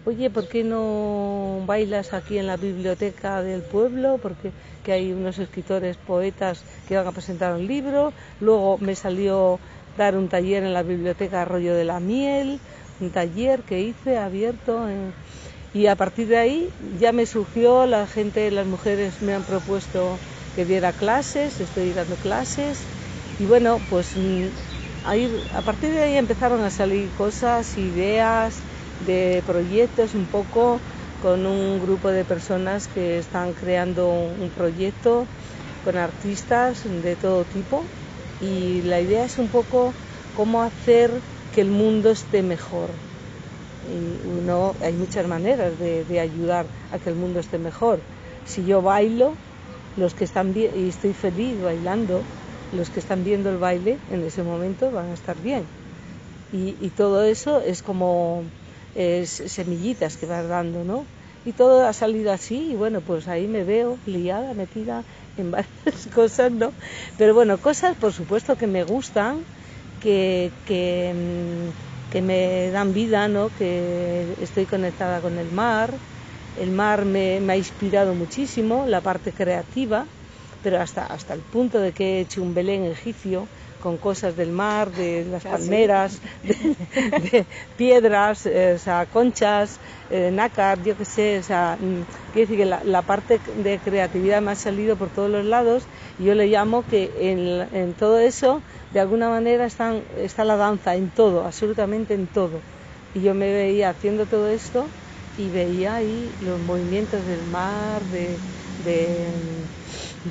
oye, 0.05 0.29
¿por 0.29 0.47
qué 0.47 0.63
no 0.63 1.63
bailas 1.65 2.13
aquí 2.13 2.37
en 2.37 2.47
la 2.47 2.55
biblioteca 2.55 3.41
del 3.41 3.63
pueblo? 3.63 4.19
Porque 4.21 4.51
que 4.83 4.93
hay 4.93 5.11
unos 5.11 5.37
escritores, 5.39 5.97
poetas 5.97 6.63
que 6.87 6.95
van 6.95 7.07
a 7.07 7.11
presentar 7.11 7.53
un 7.55 7.67
libro. 7.67 8.13
Luego 8.39 8.77
me 8.77 8.95
salió 8.95 9.59
dar 9.97 10.15
un 10.15 10.29
taller 10.29 10.63
en 10.63 10.73
la 10.73 10.83
biblioteca 10.83 11.41
Arroyo 11.41 11.73
de 11.75 11.83
la 11.83 11.99
Miel, 11.99 12.61
un 13.01 13.11
taller 13.11 13.63
que 13.63 13.81
hice 13.81 14.17
abierto. 14.17 14.87
Y 15.79 15.87
a 15.87 15.95
partir 15.97 16.27
de 16.29 16.37
ahí 16.37 16.73
ya 16.79 17.11
me 17.11 17.25
surgió, 17.25 17.85
la 17.85 18.07
gente, 18.07 18.49
las 18.49 18.65
mujeres 18.65 19.21
me 19.21 19.33
han 19.33 19.43
propuesto 19.43 20.21
que 20.53 20.63
diera 20.65 20.93
clases, 20.93 21.59
estoy 21.59 21.91
dando 21.91 22.17
clases. 22.17 22.89
Y 23.37 23.45
bueno, 23.45 23.81
pues 23.89 24.15
mm, 24.15 24.47
a 25.59 25.61
partir 25.63 25.91
de 25.93 26.01
ahí 26.03 26.15
empezaron 26.15 26.61
a 26.63 26.69
salir 26.71 27.11
cosas, 27.13 27.77
ideas 27.77 28.65
de 28.99 29.43
proyectos 29.45 30.13
un 30.15 30.27
poco 30.29 30.81
con 31.19 31.45
un 31.45 31.79
grupo 31.81 32.07
de 32.09 32.23
personas 32.23 32.87
que 32.87 33.17
están 33.17 33.53
creando 33.53 34.03
un 34.13 34.51
proyecto 34.51 35.27
con 35.83 35.97
artistas 35.97 36.83
de 36.85 37.17
todo 37.17 37.43
tipo 37.45 37.91
y 38.39 38.81
la 38.83 39.01
idea 39.01 39.25
es 39.25 39.37
un 39.37 39.49
poco 39.49 39.97
cómo 40.31 40.63
hacer 40.63 41.21
que 41.51 41.59
el 41.61 41.71
mundo 41.71 42.11
esté 42.11 42.43
mejor. 42.43 43.04
Y 43.87 44.21
uno, 44.23 44.75
hay 44.81 44.93
muchas 44.93 45.27
maneras 45.27 45.77
de, 45.77 46.05
de 46.05 46.19
ayudar 46.19 46.67
a 46.91 46.99
que 46.99 47.09
el 47.09 47.15
mundo 47.15 47.39
esté 47.39 47.57
mejor. 47.57 47.99
Si 48.43 48.65
yo 48.65 48.81
bailo, 48.81 49.37
los 49.95 50.13
que 50.13 50.23
están 50.23 50.53
bien, 50.53 50.71
y 50.75 50.89
estoy 50.89 51.13
feliz 51.13 51.61
bailando, 51.61 52.23
los 52.71 52.89
que 52.89 52.99
están 52.99 53.23
viendo 53.23 53.49
el 53.49 53.57
baile 53.57 53.99
en 54.09 54.23
ese 54.23 54.43
momento 54.43 54.91
van 54.91 55.09
a 55.09 55.13
estar 55.13 55.39
bien. 55.41 55.65
Y, 56.51 56.89
todo 56.91 57.23
eso 57.25 57.59
es 57.59 57.81
como 57.81 58.45
semillitas 59.25 60.15
que 60.15 60.25
vas 60.25 60.47
dando, 60.47 60.83
¿no? 60.85 61.05
Y 61.43 61.51
todo 61.51 61.85
ha 61.85 61.91
salido 61.91 62.31
así 62.31 62.71
y 62.71 62.75
bueno, 62.75 63.01
pues 63.01 63.27
ahí 63.27 63.47
me 63.47 63.63
veo 63.63 63.99
liada, 64.05 64.53
metida 64.53 65.03
en 65.37 65.51
varias 65.51 65.69
cosas, 66.13 66.51
¿no? 66.51 66.71
Pero 67.17 67.33
bueno, 67.33 67.57
cosas 67.57 67.97
por 67.97 68.13
supuesto 68.13 68.55
que 68.55 68.67
me 68.67 68.83
gustan, 68.83 69.43
que, 69.99 70.51
que, 70.65 71.13
mm, 71.13 71.84
que 72.15 72.21
me 72.21 72.71
dan 72.71 72.93
vida, 72.93 73.27
¿no? 73.27 73.49
Que 73.49 74.35
estoy 74.37 74.65
conectada 74.65 75.19
con 75.19 75.37
el 75.37 75.51
mar. 75.51 75.99
El 76.55 76.71
mar 76.71 77.03
me, 77.03 77.43
ha 77.45 77.57
inspirado 77.57 78.15
muchísimo, 78.15 78.85
la 78.87 79.01
parte 79.01 79.33
creativa 79.33 80.07
pero 80.61 80.79
hasta, 80.79 81.05
hasta 81.05 81.33
el 81.33 81.43
punto 81.43 81.79
de 81.79 81.91
que 81.91 82.05
he 82.05 82.19
hecho 82.21 82.41
un 82.41 82.53
Belén 82.53 82.85
egipcio 82.85 83.49
con 83.85 83.97
cosas 83.97 84.35
del 84.35 84.49
mar, 84.49 84.89
de 84.89 85.27
las 85.29 85.45
ah, 85.45 85.51
palmeras, 85.51 86.19
de, 86.41 87.45
piedras, 87.77 88.47
eh, 88.47 88.73
o 88.73 88.79
sea, 88.79 89.05
conchas, 89.05 89.77
eh, 90.09 90.31
nácar, 90.33 90.83
yo 90.83 90.97
qué 90.97 91.05
sé, 91.05 91.37
o 91.37 91.43
sea, 91.43 91.77
mm, 91.79 92.01
quiero 92.33 92.49
decir 92.49 92.57
que 92.57 92.65
la, 92.65 93.01
parte 93.03 93.39
de 93.63 93.77
creatividad 93.77 94.41
me 94.41 94.53
ha 94.53 94.55
salido 94.55 94.95
por 94.95 95.09
todos 95.09 95.29
los 95.29 95.45
lados 95.45 95.83
y 96.17 96.23
yo 96.23 96.33
le 96.33 96.47
llamo 96.47 96.83
que 96.89 97.11
en, 97.29 97.67
en 97.79 97.93
todo 97.93 98.17
eso, 98.17 98.59
de 98.91 99.01
alguna 99.01 99.29
manera, 99.29 99.67
están, 99.67 100.01
está 100.17 100.43
la 100.45 100.55
danza, 100.55 100.95
en 100.95 101.11
todo, 101.11 101.45
absolutamente 101.45 102.15
en 102.15 102.25
todo. 102.25 102.61
Y 103.13 103.21
yo 103.21 103.35
me 103.35 103.53
veía 103.53 103.91
haciendo 103.91 104.25
todo 104.25 104.47
esto 104.47 104.87
y 105.37 105.47
veía 105.49 105.93
ahí 105.93 106.31
los 106.41 106.59
movimientos 106.59 107.23
del 107.27 107.43
mar, 107.51 108.01
de 108.09 108.39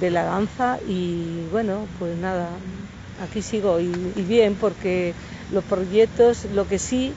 de 0.01 0.11
la 0.11 0.25
danza 0.25 0.79
y 0.87 1.47
bueno, 1.51 1.87
pues 1.99 2.17
nada, 2.19 2.51
aquí 3.19 3.43
sigo 3.43 3.81
y, 3.81 3.89
bien 4.25 4.57
porque 4.57 5.15
los 5.51 5.65
proyectos, 5.65 6.45
lo 6.47 6.67
que 6.67 6.79
sí 6.79 7.15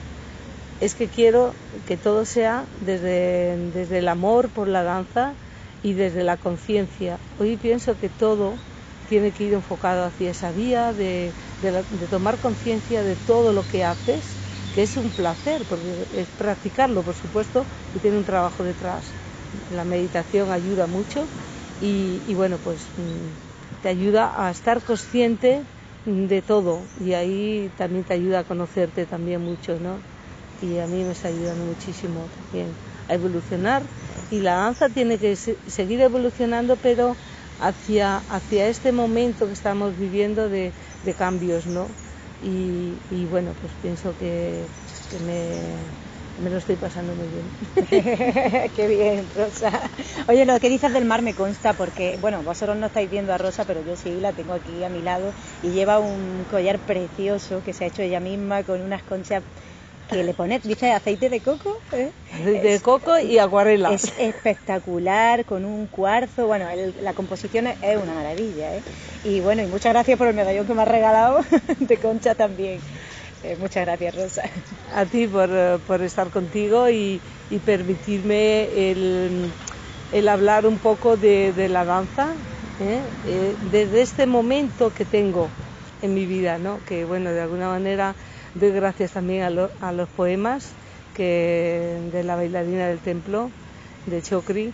es 0.80 0.94
que 0.94 1.08
quiero 1.08 1.54
que 1.86 1.96
todo 1.96 2.24
sea 2.24 2.66
desde, 2.80 3.70
desde 3.72 3.98
el 3.98 4.08
amor 4.08 4.50
por 4.50 4.68
la 4.68 4.82
danza 4.82 5.34
y 5.82 5.92
desde 5.94 6.22
la 6.22 6.36
conciencia. 6.36 7.18
Hoy 7.38 7.56
pienso 7.56 7.96
que 7.96 8.08
todo 8.08 8.58
tiene 9.08 9.32
que 9.32 9.44
ir 9.44 9.54
enfocado 9.54 10.04
hacia 10.04 10.30
esa 10.30 10.52
vía 10.52 10.92
de, 10.92 11.32
de 11.60 12.08
tomar 12.08 12.38
conciencia 12.38 13.02
de 13.02 13.16
todo 13.16 13.52
lo 13.52 13.64
que 13.64 13.82
haces, 13.82 14.36
que 14.74 14.82
es 14.82 14.96
un 14.96 15.10
placer, 15.10 15.64
porque 15.66 16.06
es 16.12 16.28
practicarlo, 16.36 17.02
por 17.02 17.14
supuesto, 17.14 17.66
y 17.94 17.98
tiene 18.00 18.18
un 18.18 18.24
trabajo 18.24 18.62
detrás. 18.62 19.14
La 19.70 19.84
meditación 19.84 20.52
ayuda 20.52 20.86
mucho 20.86 21.28
y, 21.80 22.34
bueno, 22.34 22.58
pues 22.58 22.92
mm, 22.96 23.80
te 23.80 23.88
ayuda 23.88 24.34
a 24.36 24.50
estar 24.50 24.82
consciente 24.82 25.64
de 26.08 26.40
todo 26.42 26.88
y 26.96 27.12
ahí 27.12 27.70
también 27.76 28.04
te 28.04 28.14
ayuda 28.14 28.40
a 28.40 28.44
conocerte 28.44 29.06
también 29.06 29.42
mucho, 29.42 29.78
¿no? 29.78 30.00
Y 30.60 30.78
a 30.78 30.86
mí 30.86 31.04
me 31.04 31.12
está 31.12 31.28
ayudando 31.28 31.64
muchísimo 31.66 32.28
también 32.30 32.74
a 33.08 33.14
evolucionar 33.14 33.82
y 34.30 34.40
la 34.40 34.54
danza 34.54 34.88
tiene 34.88 35.18
que 35.18 35.36
seguir 35.36 36.00
evolucionando 36.00 36.76
pero 36.78 37.14
hacia, 37.58 38.18
hacia 38.28 38.68
este 38.68 38.90
momento 38.90 39.46
que 39.46 39.52
estamos 39.52 39.96
viviendo 39.98 40.48
de, 40.48 40.72
cambios, 41.16 41.66
¿no? 41.66 41.88
Y, 42.40 43.26
bueno, 43.26 43.54
pues 43.60 43.72
pienso 43.74 44.14
que 44.16 44.70
me, 45.20 46.07
me 46.38 46.50
lo 46.50 46.58
estoy 46.58 46.76
pasando 46.76 47.14
muy 47.14 47.28
bien. 47.28 47.52
Qué 48.74 48.86
bien, 48.88 49.28
Rosa. 49.34 49.90
Oye, 50.28 50.44
lo 50.44 50.58
que 50.60 50.68
dices 50.68 50.92
del 50.92 51.04
mar 51.04 51.22
me 51.22 51.34
consta 51.34 51.74
porque, 51.74 52.16
bueno, 52.20 52.42
vosotros 52.42 52.76
no 52.76 52.86
estáis 52.86 53.10
viendo 53.10 53.32
a 53.32 53.38
Rosa, 53.38 53.64
pero 53.64 53.80
yo 53.82 53.96
sí 53.96 54.20
la 54.20 54.32
tengo 54.32 54.52
aquí 54.52 54.84
a 54.84 54.88
mi 54.88 55.02
lado 55.02 55.32
y 55.62 55.72
lleva 55.72 55.98
un 55.98 56.44
collar 56.50 56.78
precioso 56.78 57.62
que 57.62 57.72
se 57.72 57.84
ha 57.84 57.86
hecho 57.88 58.02
ella 58.02 58.20
misma 58.20 58.62
con 58.62 58.80
unas 58.80 59.02
conchas 59.02 59.42
que 60.08 60.24
le 60.24 60.32
pone, 60.32 60.58
dice, 60.64 60.90
aceite 60.90 61.28
de 61.28 61.40
coco. 61.40 61.70
¿eh? 61.92 62.10
De 62.62 62.80
coco 62.80 63.18
y 63.18 63.38
acuarela. 63.38 63.92
Es 63.92 64.12
espectacular, 64.18 65.44
con 65.44 65.64
un 65.64 65.86
cuarzo. 65.86 66.46
Bueno, 66.46 66.66
la 67.00 67.12
composición 67.12 67.66
es 67.66 67.96
una 67.96 68.14
maravilla. 68.14 68.74
¿eh? 68.74 68.82
Y 69.22 69.40
bueno, 69.40 69.62
y 69.62 69.66
muchas 69.66 69.92
gracias 69.92 70.16
por 70.16 70.28
el 70.28 70.34
medallón 70.34 70.66
que 70.66 70.74
me 70.74 70.82
has 70.82 70.88
regalado 70.88 71.40
de 71.78 71.96
concha 71.98 72.34
también. 72.34 72.80
Eh, 73.42 73.56
muchas 73.56 73.86
gracias, 73.86 74.14
Rosa. 74.14 74.42
A 74.94 75.04
ti 75.04 75.26
por, 75.28 75.50
eh, 75.50 76.04
estar 76.04 76.30
contigo 76.30 76.90
y, 76.90 77.20
permitirme 77.64 78.90
el, 78.90 80.28
hablar 80.28 80.66
un 80.66 80.78
poco 80.78 81.16
de, 81.16 81.68
la 81.68 81.84
danza, 81.84 82.34
¿eh? 82.80 83.54
desde 83.70 84.02
este 84.02 84.26
momento 84.26 84.90
que 84.90 85.04
tengo 85.04 85.48
en 86.02 86.14
mi 86.14 86.26
vida, 86.26 86.58
¿no? 86.58 86.78
que 86.86 87.04
bueno, 87.04 87.30
de 87.30 87.40
alguna 87.40 87.68
manera 87.68 88.14
doy 88.54 88.70
gracias 88.70 89.12
también 89.12 89.42
a, 89.42 89.50
los 89.92 90.08
poemas 90.10 90.72
de 91.16 92.22
la 92.24 92.36
bailarina 92.36 92.88
del 92.88 92.98
templo, 92.98 93.50
de 94.06 94.22
Chocri, 94.22 94.72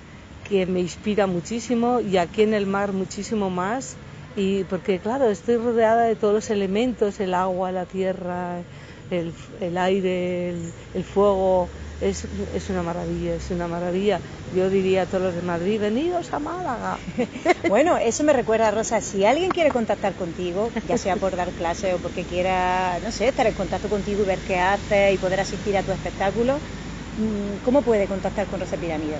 que 0.48 0.66
me 0.66 0.80
inspira 0.80 1.26
muchísimo 1.26 2.00
y 2.00 2.18
aquí 2.18 2.42
en 2.42 2.54
el 2.54 2.66
mar 2.66 2.92
muchísimo 2.92 3.50
más 3.50 3.96
y 4.36 4.64
porque 4.64 4.98
claro, 4.98 5.30
estoy 5.30 5.56
rodeada 5.56 6.04
de 6.04 6.16
todos 6.16 6.34
los 6.34 6.50
elementos, 6.50 7.20
el 7.20 7.34
agua, 7.34 7.70
la 7.70 7.86
tierra, 7.86 8.62
el, 9.10 9.78
aire, 9.78 10.50
el, 10.94 11.04
fuego, 11.04 11.68
es, 12.00 12.26
es, 12.52 12.68
una 12.68 12.82
maravilla, 12.82 13.34
es 13.34 13.50
una 13.50 13.68
maravilla. 13.68 14.20
Yo 14.54 14.68
diría 14.70 15.02
a 15.02 15.06
todos 15.06 15.22
los 15.22 15.34
de 15.34 15.42
Madrid, 15.42 15.80
venidos 15.80 16.32
a 16.32 16.40
Málaga. 16.40 16.98
bueno, 17.68 17.96
eso 17.96 18.24
me 18.24 18.32
recuerda, 18.32 18.72
Rosa, 18.72 19.00
si 19.00 19.24
alguien 19.24 19.50
quiere 19.50 19.70
contactar 19.70 20.14
contigo, 20.14 20.68
ya 20.88 20.98
sea 20.98 21.14
por 21.16 21.36
dar 21.36 21.52
clase 21.52 21.94
o 21.94 21.98
porque 21.98 22.24
quiera, 22.24 22.98
no 23.02 23.12
sé, 23.12 23.28
estar 23.28 23.46
en 23.46 23.54
contacto 23.54 23.88
contigo 23.88 24.22
y 24.22 24.26
ver 24.26 24.38
qué 24.40 24.58
haces 24.58 25.14
y 25.14 25.18
poder 25.18 25.40
asistir 25.40 25.76
a 25.76 25.82
tu 25.82 25.92
espectáculo, 25.92 26.54
mm, 26.54 27.62
¿cómo 27.64 27.82
puede 27.82 28.08
contactar 28.08 28.46
con 28.48 28.58
Rosa 28.58 28.76
Pirámide? 28.76 29.18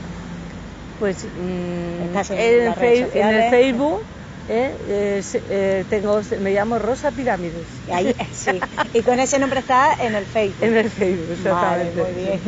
Pues 0.99 1.25
mm, 1.25 2.17
en, 2.33 2.63
el 2.65 3.51
Facebook 3.51 4.01
¿eh? 4.49 5.23
Eh, 5.51 5.85
tengo, 5.89 6.21
me 6.41 6.53
llamo 6.53 6.79
Rosa 6.79 7.11
Pirámides. 7.11 7.67
Ahí, 7.93 8.15
sí. 8.33 8.61
Y 8.93 9.03
con 9.03 9.21
ese 9.21 9.39
nombre 9.39 9.61
está 9.61 9.95
en 10.01 10.15
el 10.15 10.27
Facebook. 10.27 10.65
En 10.65 10.77
el 10.77 10.91
Facebook, 10.91 11.33
exactamente. 11.33 12.03
muy 12.03 12.13
bien. 12.13 12.41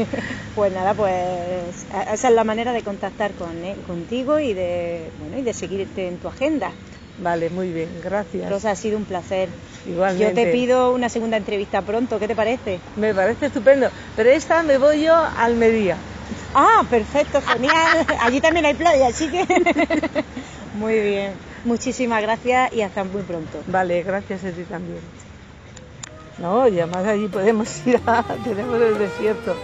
Pues 0.55 0.73
nada, 0.73 0.95
pues 0.95 1.87
esa 2.13 2.29
es 2.29 2.35
la 2.35 2.45
manera 2.45 2.73
de 2.73 2.83
contactar 2.83 3.33
con, 3.33 3.55
contigo 3.87 4.39
y 4.39 4.55
de, 4.55 5.11
bueno, 5.21 5.39
y 5.39 5.43
de 5.43 5.53
seguirte 5.53 6.09
en 6.09 6.19
tu 6.19 6.29
agenda. 6.29 6.73
Vale, 7.19 7.49
muy 7.49 7.73
bien, 7.73 7.89
gracias. 8.05 8.51
Rosa, 8.51 8.73
ha 8.73 8.77
sido 8.77 8.99
un 8.99 9.05
placer. 9.05 9.49
Igualmente. 9.87 10.25
Yo 10.25 10.35
te 10.35 10.53
pido 10.53 10.93
una 10.93 11.09
segunda 11.09 11.37
entrevista 11.37 11.81
pronto, 11.83 12.19
¿qué 12.19 12.29
te 12.29 12.37
parece? 12.37 12.79
Me 12.97 13.15
parece 13.15 13.47
estupendo, 13.47 13.89
pero 14.17 14.31
esta 14.31 14.63
me 14.63 14.77
voy 14.77 15.03
yo 15.03 15.15
a 15.15 15.45
Almería. 15.45 15.97
Ah, 16.55 16.85
perfecto, 16.89 17.41
genial. 17.41 18.07
Allí 18.21 18.41
también 18.41 18.67
hay 18.67 18.75
playa, 18.75 19.09
así 19.09 19.29
que... 19.29 19.47
muy 20.75 20.99
bien. 21.01 21.33
Muchísimas 21.67 22.23
gracias 22.23 22.73
y 22.73 22.83
hasta 22.83 23.03
muy 23.03 23.23
pronto. 23.23 23.59
Vale, 23.67 24.05
gracias 24.05 24.45
a 24.45 24.53
ti 24.53 24.63
también. 24.63 25.01
No, 26.39 26.69
y 26.69 26.79
además 26.79 27.05
allí 27.07 27.27
podemos 27.27 27.69
ir 27.87 28.01
a... 28.07 28.23
tenemos 28.45 28.81
el 28.81 28.97
desierto. 28.99 29.57